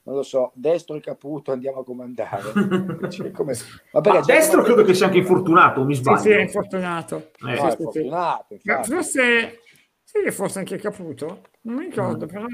[0.05, 2.43] Non lo so, destro e Caputo andiamo a comandare.
[3.11, 3.57] Cioè, come-
[3.93, 6.21] Ma Ma c'è destro credo che sia anche infortunato, mi Sì, sbaglio?
[6.21, 7.17] sì, è infortunato.
[7.17, 7.83] Eh, No, è Sì, sì, sì.
[7.83, 8.91] fortunato, Ma infatti.
[8.91, 9.61] forse,
[10.05, 11.43] sì forse anche Caputo?
[11.63, 12.47] Non mi ricordo, però...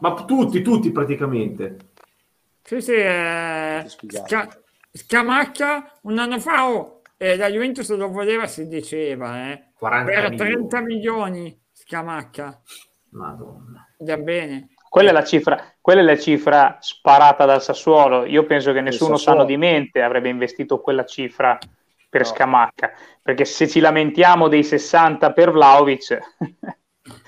[0.00, 1.76] Ma tutti, tutti praticamente.
[2.62, 3.84] Sì, sì, eh.
[3.86, 4.48] Sca-
[4.92, 9.67] Scamacca un anno fa oh, eh, la Juventus lo voleva, si diceva, eh.
[9.78, 10.36] 40 per milioni.
[10.36, 12.60] 30 milioni Scamacca,
[13.10, 13.86] Madonna.
[13.98, 14.68] già bene.
[14.88, 18.24] Quella è, la cifra, quella è la cifra sparata dal Sassuolo.
[18.24, 21.58] Io penso che nessuno sano di mente avrebbe investito quella cifra
[22.08, 22.26] per No.
[22.26, 22.92] Scamacca.
[23.22, 26.18] Perché se ci lamentiamo dei 60 per Vlaovic,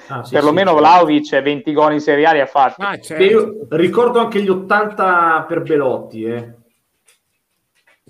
[0.09, 0.91] Ah, sì, perlomeno sì, certo.
[0.91, 2.83] Vlaovic 20 gol in Serie A li ha fatti.
[2.83, 3.23] Ah, certo.
[3.23, 6.55] io ricordo anche gli 80 per Belotti, eh.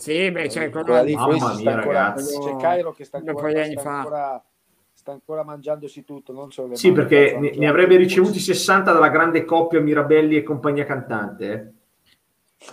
[0.00, 2.38] Sì, beh, c'è quello Quella lì, Mamma mia, sta ancora, ragazzi.
[2.40, 3.96] c'è Cairo che sta ancora, sta fa.
[3.98, 4.44] ancora,
[4.94, 9.44] sta ancora mangiandosi tutto, non solo Sì, perché ne, ne avrebbe ricevuti 60 dalla grande
[9.44, 11.52] coppia Mirabelli e compagnia cantante.
[11.52, 11.78] eh.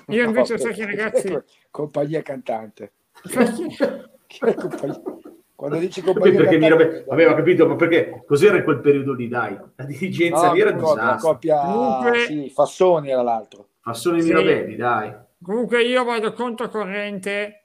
[0.15, 1.37] Io invece No, sai che ragazzi...
[1.69, 2.93] compagnia cantante.
[4.55, 5.01] Compagnia?
[5.53, 9.27] Quando dici compagnia perché cantante, Mirabelli, aveva capito, ma perché cos'era in quel periodo lì,
[9.27, 9.57] dai?
[9.75, 11.29] La dirigenza No, lì era la disastro.
[11.31, 13.67] coppia Comunque- sì, Fassoni era l'altro.
[13.81, 14.27] Fassone Sì.
[14.27, 15.25] Mirabelli, dai.
[15.41, 17.63] Comunque io vado controcorrente,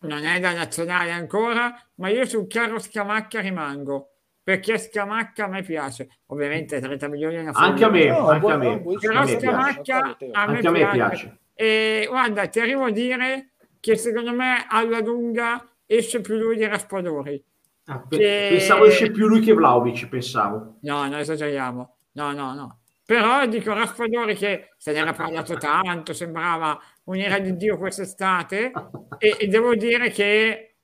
[0.00, 4.10] non è da nazionale ancora, ma io sul caro Scamacca rimango,
[4.42, 6.08] perché Scamacca a me piace.
[6.26, 8.80] Ovviamente 30 milioni è una Anche a me, No, anche a me.
[8.84, 9.40] no, Però a me piace.
[9.40, 11.38] Scamacca a me, Anche a me piace.
[11.54, 16.66] E guarda, ti arrivo a dire che secondo me alla lunga esce più lui di
[16.66, 17.42] Raspadori.
[17.86, 20.78] Ah, Che- Pensavo esce più lui che Vlaovic, pensavo.
[20.82, 21.96] No, non esageriamo.
[22.12, 22.80] No, no, no.
[23.06, 28.70] Però dico Raspadori che se ne era parlato tanto, sembrava un'ira di Dio quest'estate
[29.18, 30.76] e, e devo dire che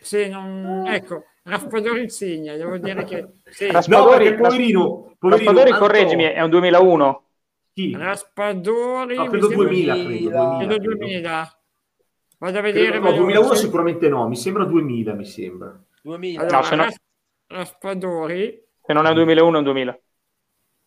[0.00, 0.84] se non...
[0.86, 6.40] Ecco, Raspadori insegna, devo dire che sì, Raspadori- No, poverino, poverino Raspadori, Antò- correggimi, è
[6.42, 7.24] un 2001.
[7.72, 7.94] Chi?
[7.96, 9.14] Raspadori...
[9.16, 10.08] No, credo sembra- 2000, credo.
[10.08, 10.30] 2000.
[10.30, 10.96] 2000, credo credo.
[10.96, 11.60] 2000.
[12.38, 12.86] Vado a vedere.
[12.90, 13.22] Credo- no, veloce.
[13.22, 15.84] 2001 sicuramente no, mi sembra 2000, mi sembra.
[16.02, 16.40] 2000.
[16.40, 17.00] Allora, No, se no- Ras-
[17.48, 20.00] Raspadori Se non è un 2001 è un 2000.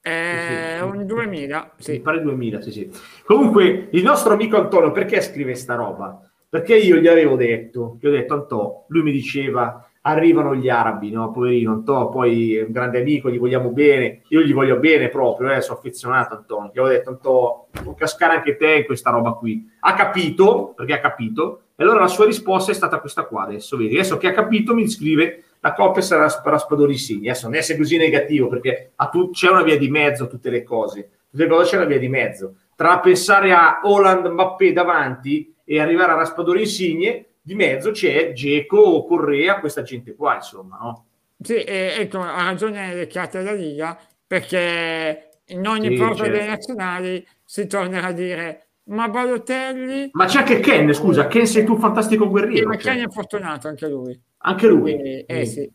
[0.01, 0.83] È Sì, sì.
[0.83, 1.99] un 2000, Mi sì.
[1.99, 2.91] pare 2000, sì, sì.
[3.25, 6.21] Comunque, il nostro amico Antonio, perché scrive sta roba?
[6.49, 11.11] Perché io gli avevo detto, gli ho detto, Antò, lui mi diceva, arrivano gli arabi,
[11.11, 11.31] no?
[11.31, 15.51] Poverino Antò, poi è un grande amico, gli vogliamo bene, io gli voglio bene proprio,
[15.51, 16.71] eh, sono affezionato Antonio.
[16.73, 19.63] Gli avevo detto, Antò, può cascare anche te in questa roba qui.
[19.81, 23.77] Ha capito, perché ha capito, e allora la sua risposta è stata questa qua, adesso
[23.77, 27.29] vedi, adesso che ha capito mi scrive la coppia sarà Rasp- Raspadori Insigne.
[27.29, 30.63] Adesso non essere così negativo perché tu- c'è una via di mezzo a tutte le
[30.63, 31.09] cose.
[31.29, 32.55] Tutte le cose c'è una via di mezzo.
[32.75, 39.03] Tra pensare a Holland Mbappé davanti e arrivare a Raspadori Insigne, di mezzo c'è Geco,
[39.05, 41.05] Correa, questa gente qua, insomma, no?
[41.41, 46.31] Sì, e, ecco, ha ragione le carte della Liga, perché in ogni Sì, porta certo.
[46.31, 51.63] delle nazionali si tornerà a dire ma Balotelli Ma c'è anche Ken, scusa, Ken sei
[51.63, 52.67] tu un fantastico guerriero.
[52.69, 53.07] Macchiani cioè.
[53.07, 54.19] è fortunato anche lui.
[54.41, 54.93] Anche lui.
[54.93, 55.71] Quindi, eh sì,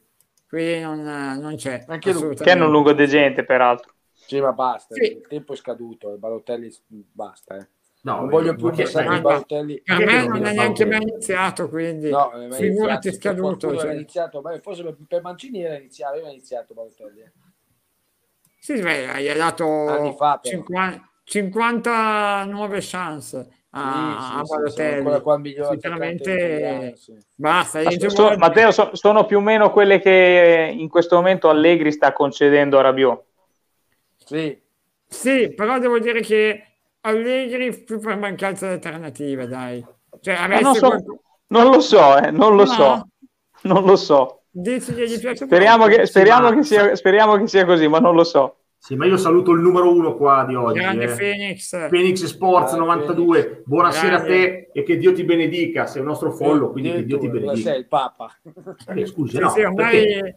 [0.49, 1.85] qui non, non c'è.
[1.89, 2.35] Anche lui.
[2.35, 3.93] Che hanno un lungo degente, peraltro.
[4.13, 5.03] Sì, ma basta, Sì.
[5.13, 7.57] il tempo è scaduto, il Balotelli basta.
[7.57, 7.69] eh.
[8.03, 9.83] No, non voglio più pensare di Balotelli.
[9.83, 13.79] Che me non è a neanche mai iniziato, quindi No, figurati iniziato, scaduto.
[13.79, 13.95] cioè.
[13.95, 17.21] iniziato, ma forse per Mancini era iniziato, aveva iniziato Balotelli.
[17.21, 17.33] eh.
[18.59, 20.57] Sì, beh, gli ha dato Anni fa, però.
[20.57, 24.71] 50, 50 nuove chance a, Sì, a sì, sì, Balotelli.
[24.71, 27.13] sono ancora qua il miglior Sinceramente, sì.
[27.35, 27.91] basta.
[28.09, 32.79] So- Matteo, so- sono più o meno quelle che in questo momento Allegri sta concedendo
[32.79, 33.23] a Rabiot.
[34.25, 34.63] Sì,
[35.07, 36.65] Sì, però devo dire che
[37.03, 39.85] Allegri più per mancanza di alternative, dai.
[40.21, 42.71] Cioè, avesse non, so, qualcuno- non lo so, eh, non lo No.
[42.73, 43.09] so,
[43.63, 44.43] non lo so.
[44.51, 48.15] Dici che gli piace Speriamo che, speriamo, che sia, speriamo che sia così, ma non
[48.15, 48.57] lo so.
[48.85, 50.81] Sì, ma io saluto il numero uno qua di oggi.
[50.81, 51.17] Grande eh.
[51.17, 51.89] Phoenix.
[51.89, 54.35] Phoenix Sports Ah, 92, buonasera Grande.
[54.35, 57.29] a te e che Dio ti benedica, sei un nostro follo, quindi che Dio ti
[57.29, 57.71] benedica.
[57.71, 58.29] sei il Papa.
[58.93, 60.37] Eh, scusa, no, perché-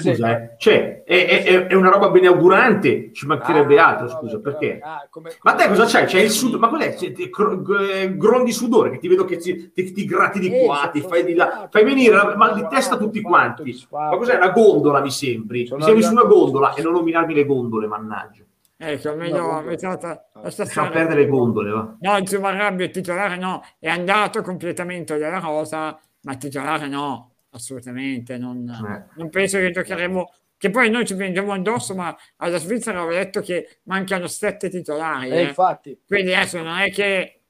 [0.00, 0.54] scusa, eh.
[0.58, 4.58] cioè, è, è- è- è una roba beneaugurante, ci mancherebbe Ah, altro, vabbè, scusa, però-
[4.58, 4.80] perché?
[4.82, 6.06] ah, come- Ma te cosa c'hai?
[6.06, 6.94] C'è il sud, ma cos'è?
[6.94, 10.52] C'è- ti- gr- gr- grondi sudore che ti vedo che ti, ti- ti gratti di
[10.52, 13.28] Eh, qua, ti fai di là, fai venire la mal di testa a tutti fatto,
[13.32, 13.86] quanti.
[13.90, 14.34] Ma cos'è?
[14.36, 15.68] Una gondola mi sembri?
[15.70, 18.42] Mi sembri su una gondola e non nominarmi le gondole, mannaggia.
[18.82, 20.90] Ecco, meglio No, metata lascia Lasciamo stare.
[20.90, 21.96] perdere le gondole, va.
[22.00, 28.38] No, Zumarrabbio è titolare no, è andato completamente dalla rosa, ma titolare no, assolutamente.
[28.38, 29.06] Non, Eh.
[29.16, 33.42] non penso che giocheremo, che poi noi ci prendiamo addosso, ma alla Svizzera ho detto
[33.42, 35.28] che mancano sette titolari.
[35.28, 35.42] Eh, eh.
[35.48, 37.42] infatti, Quindi adesso non è che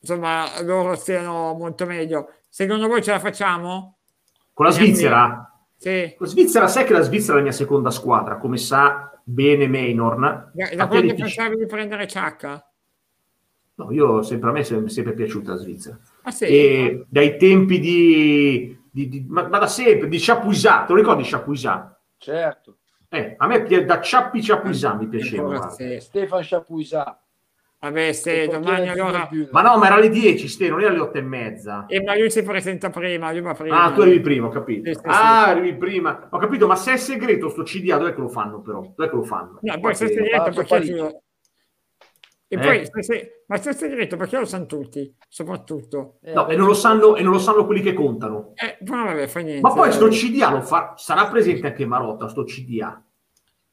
[0.00, 2.32] insomma loro stiano molto meglio.
[2.48, 3.98] Secondo voi ce la facciamo?
[4.54, 5.54] Con la Svizzera?
[5.76, 6.14] Sì.
[6.18, 10.50] La Svizzera, sai che la Svizzera è la mia seconda squadra, come sa bene Maynor.
[10.52, 12.64] Da, da quando pensavi di prendere Ciacca?
[13.76, 15.98] No, io sempre a me è sempre, sempre piaciuta la Svizzera.
[16.22, 16.44] Ah sì?
[16.44, 21.22] E dai tempi di, di- di- ma, ma da sempre, di Chapuisat, te lo ricordi
[21.24, 21.98] Chapuisat?
[22.18, 22.76] certo.
[23.12, 25.42] Eh, a me pi- da Ciappi Chapuisat mi piaceva.
[25.42, 25.74] Ancora guarda.
[25.74, 26.00] sì.
[26.00, 27.19] Stefan Chapuisat.
[27.80, 29.26] Vabbè, se domani allora...
[29.52, 31.86] Ma no, ma era alle 10, Ste, non era alle 8 e mezza.
[31.86, 33.84] E ma lui si presenta prima, lui va prima.
[33.84, 34.92] Ah, tu arrivi prima, ho capito.
[34.92, 35.50] Sì, sì, ah, sì.
[35.50, 36.28] arrivi prima.
[36.30, 38.82] Ho capito, ma se è segreto sto CDA, dov'è che lo fanno però?
[38.94, 39.60] Dov'è che lo fanno?
[39.62, 41.22] No, poi se è segreto perché
[42.52, 42.58] E Eh?
[42.58, 46.18] poi, se- se- ma se è segreto perché lo sanno tutti, soprattutto.
[46.20, 48.52] Eh, No, e non lo sanno, e non lo sanno quelli che contano.
[48.56, 49.62] Eh, però vabbè, fa niente.
[49.62, 53.02] Ma poi sto CDA lo fa, sarà presente anche Marotta, sto CDA.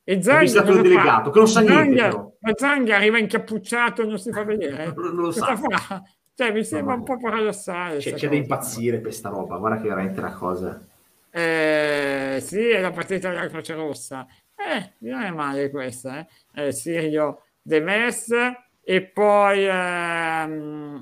[0.10, 0.82] E Zang cosa fa?
[0.82, 2.32] delegato, che non sa niente, Zang- però.
[2.40, 4.86] Ma Zang arriva incappucciato e non si fa vedere.
[4.96, 5.56] Non lo Cosa sa.
[5.58, 6.02] fa?
[6.34, 7.00] Cioè, mi sembra No.
[7.00, 7.98] un po' paradossale.
[7.98, 10.80] C'è, c'è da impazzire per sta roba, guarda che è veramente una cosa.
[11.30, 14.26] Eh, sì, è la partita della Croce Rossa.
[14.56, 16.20] Eh, non è male questa,
[16.54, 16.68] eh.
[16.68, 18.32] Eh, Sirio De Mes
[18.82, 21.00] e poi ehm,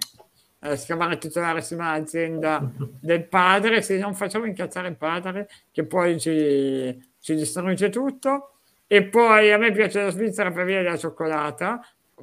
[0.61, 2.59] eh, scavare titolare sull'azienda
[2.99, 8.49] del padre, se non facciamo incazzare il padre, che poi ci, ci distrugge tutto.
[8.87, 11.79] E poi a me piace la Svizzera per via della cioccolata.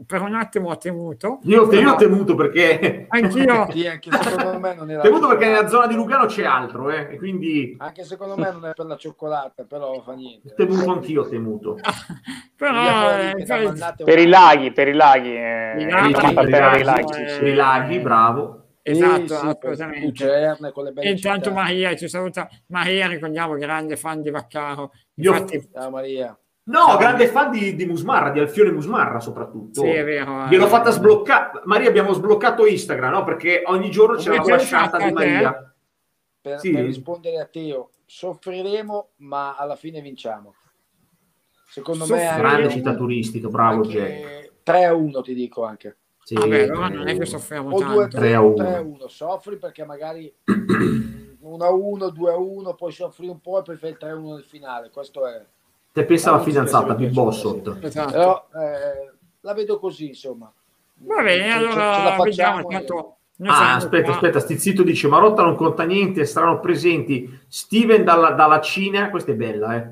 [0.06, 1.40] Per un attimo ho temuto.
[1.42, 3.06] Io, io ho temuto perché...
[3.10, 3.66] Anch'io.
[3.70, 7.08] Sì, anche secondo me non era temuto perché nella zona di Lugano c'è altro, eh,
[7.12, 10.54] e quindi Anche secondo me non è per la cioccolata, però fa niente.
[10.54, 11.76] temuto anch'io, ho temuto.
[12.56, 15.34] Però eh, mandate Per i laghi, per i laghi.
[15.36, 17.38] eh, I per i laghi, eh.
[17.38, 18.66] Per i laghi, bravo.
[18.82, 20.06] esatto, Sì, sì, assolutamente.
[20.06, 21.60] Lucerne, con le belle intanto città.
[21.60, 22.48] Maria ci saluta.
[22.68, 24.92] Maria, ricordiamo, grande fan di Vaccaro.
[25.16, 26.36] Io- Infatti, Ciao Maria.
[26.64, 29.80] No, grande fan di, di Musmarra, di Alfione Musmarra soprattutto.
[29.80, 30.46] sì, è vero.
[30.46, 30.68] Gliel'ho eh.
[30.68, 31.62] fatta sbloccare.
[31.64, 33.24] Maria, abbiamo sbloccato Instagram, no?
[33.24, 35.12] Perché ogni giorno c'è la fatta di?
[35.12, 35.74] Maria.
[36.40, 36.70] Per, Sì.
[36.70, 40.54] per rispondere a Teo, soffriremo, ma alla fine vinciamo.
[41.68, 42.38] Secondo me Soffriremo.
[42.38, 44.00] Grande città turistica, bravo Jack.
[44.00, 45.96] anche 3 a 1 ti dico anche.
[46.22, 48.16] Sì, Vabbè, eh, non è che soffriamo O 2 a tanto.
[48.18, 48.54] 3 a 0 1.
[48.54, 49.08] 3 a 1.
[49.08, 50.32] Soffri perché magari
[51.40, 54.10] 1 a 1, 2 a 1, poi soffri un po' e poi fai il 3
[54.10, 54.90] a 1 nel finale.
[54.90, 55.44] Questo è...
[55.92, 57.78] Te pensa Ah, alla ci fidanzata, piaciuto, Bossot.
[57.82, 58.12] Esatto.
[58.12, 60.50] Però eh, la vedo così, insomma.
[61.04, 62.54] Va bene, Ce- ce- ce allora la vediamo.
[62.56, 64.14] facciamo Tanto noi Ah, aspetta, qua.
[64.14, 69.34] aspetta, Stizzito dice Marotta non conta niente, saranno presenti Steven dalla, dalla Cina, questa è
[69.34, 69.90] bella, eh?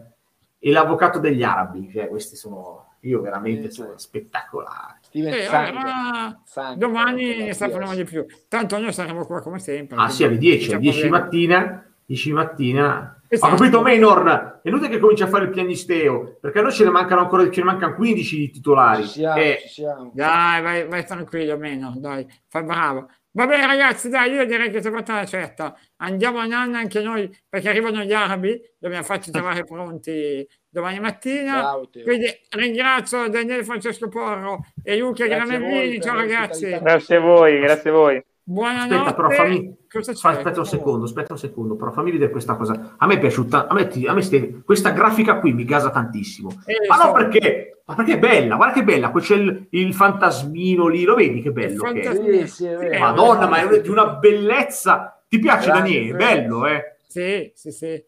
[0.59, 4.05] E l'avvocato degli arabi, cioè questi sono, io veramente Sì, sono sì.
[4.07, 4.99] spettacolari.
[5.01, 6.41] Steven Eh, allora,
[6.77, 8.25] domani eh, ne sapremo di più.
[8.49, 9.97] Tanto noi saremo qua come sempre.
[9.99, 13.20] Ah sì, alle 10, alle 10 di Diciamo mattina, 10 di mattina.
[13.33, 13.55] Esatto.
[13.55, 16.83] Ho capito Maynor, è inutile che cominci a fare il pianisteo, perché a noi ce
[16.83, 19.05] ne mancano ancora, ce ne mancano 15 di titolari.
[19.05, 20.11] Ci siamo, Eh, ci siamo.
[20.13, 23.09] Dai, vai, vai tranquillo, meno, dai, fai bravo.
[23.31, 25.79] Va bene ragazzi, dai, io direi che si è fatta una certa.
[25.99, 31.61] Andiamo a Nanna anche noi, perché arrivano gli arabi, dobbiamo farci trovare pronti domani mattina.
[31.61, 31.89] Bravo.
[32.03, 32.27] Quindi
[32.57, 36.69] ringrazio Daniele Francesco Porro e Luca per Ciao ragazzi.
[36.69, 38.25] Grazie a voi, grazie a voi.
[38.53, 38.95] Buonanotte.
[38.95, 40.19] Aspetta, però fammi, Cosa c'è?
[40.19, 42.95] fa- aspetta un secondo, aspetta un secondo, però fammi vedere questa cosa.
[42.97, 45.91] A me è piaciuta, a me, ti- a me ste- questa grafica qui mi gasa
[45.91, 46.51] tantissimo.
[46.67, 47.83] Eh, Ma so- no, perché?
[47.85, 51.43] Ma perché è bella, guarda che bella, poi c'è il, il fantasmino lì, lo vedi
[51.43, 52.15] che bello che è?
[52.15, 52.93] Sì, sì, è vero.
[52.95, 55.23] Eh, Madonna, ma è di una bellezza.
[55.29, 56.17] Ti piace Grande, Daniele?
[56.17, 56.97] Bello, eh?
[57.07, 58.05] Sì, sì, sì.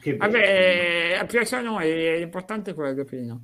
[0.00, 0.32] Che bello.
[0.32, 3.40] Vabbè, piace a noi, l'importante è quello, Pino.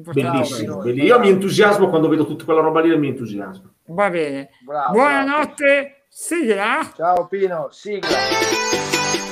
[0.00, 1.06] Bellissimo, bellissimo.
[1.08, 3.72] Io mi entusiasmo quando vedo tutta quella roba lì, mi entusiasmo.
[3.86, 4.50] Va bene.
[4.64, 6.92] Bravo, Buonanotte, sigla.
[6.94, 9.26] Ciao Pino, sigla.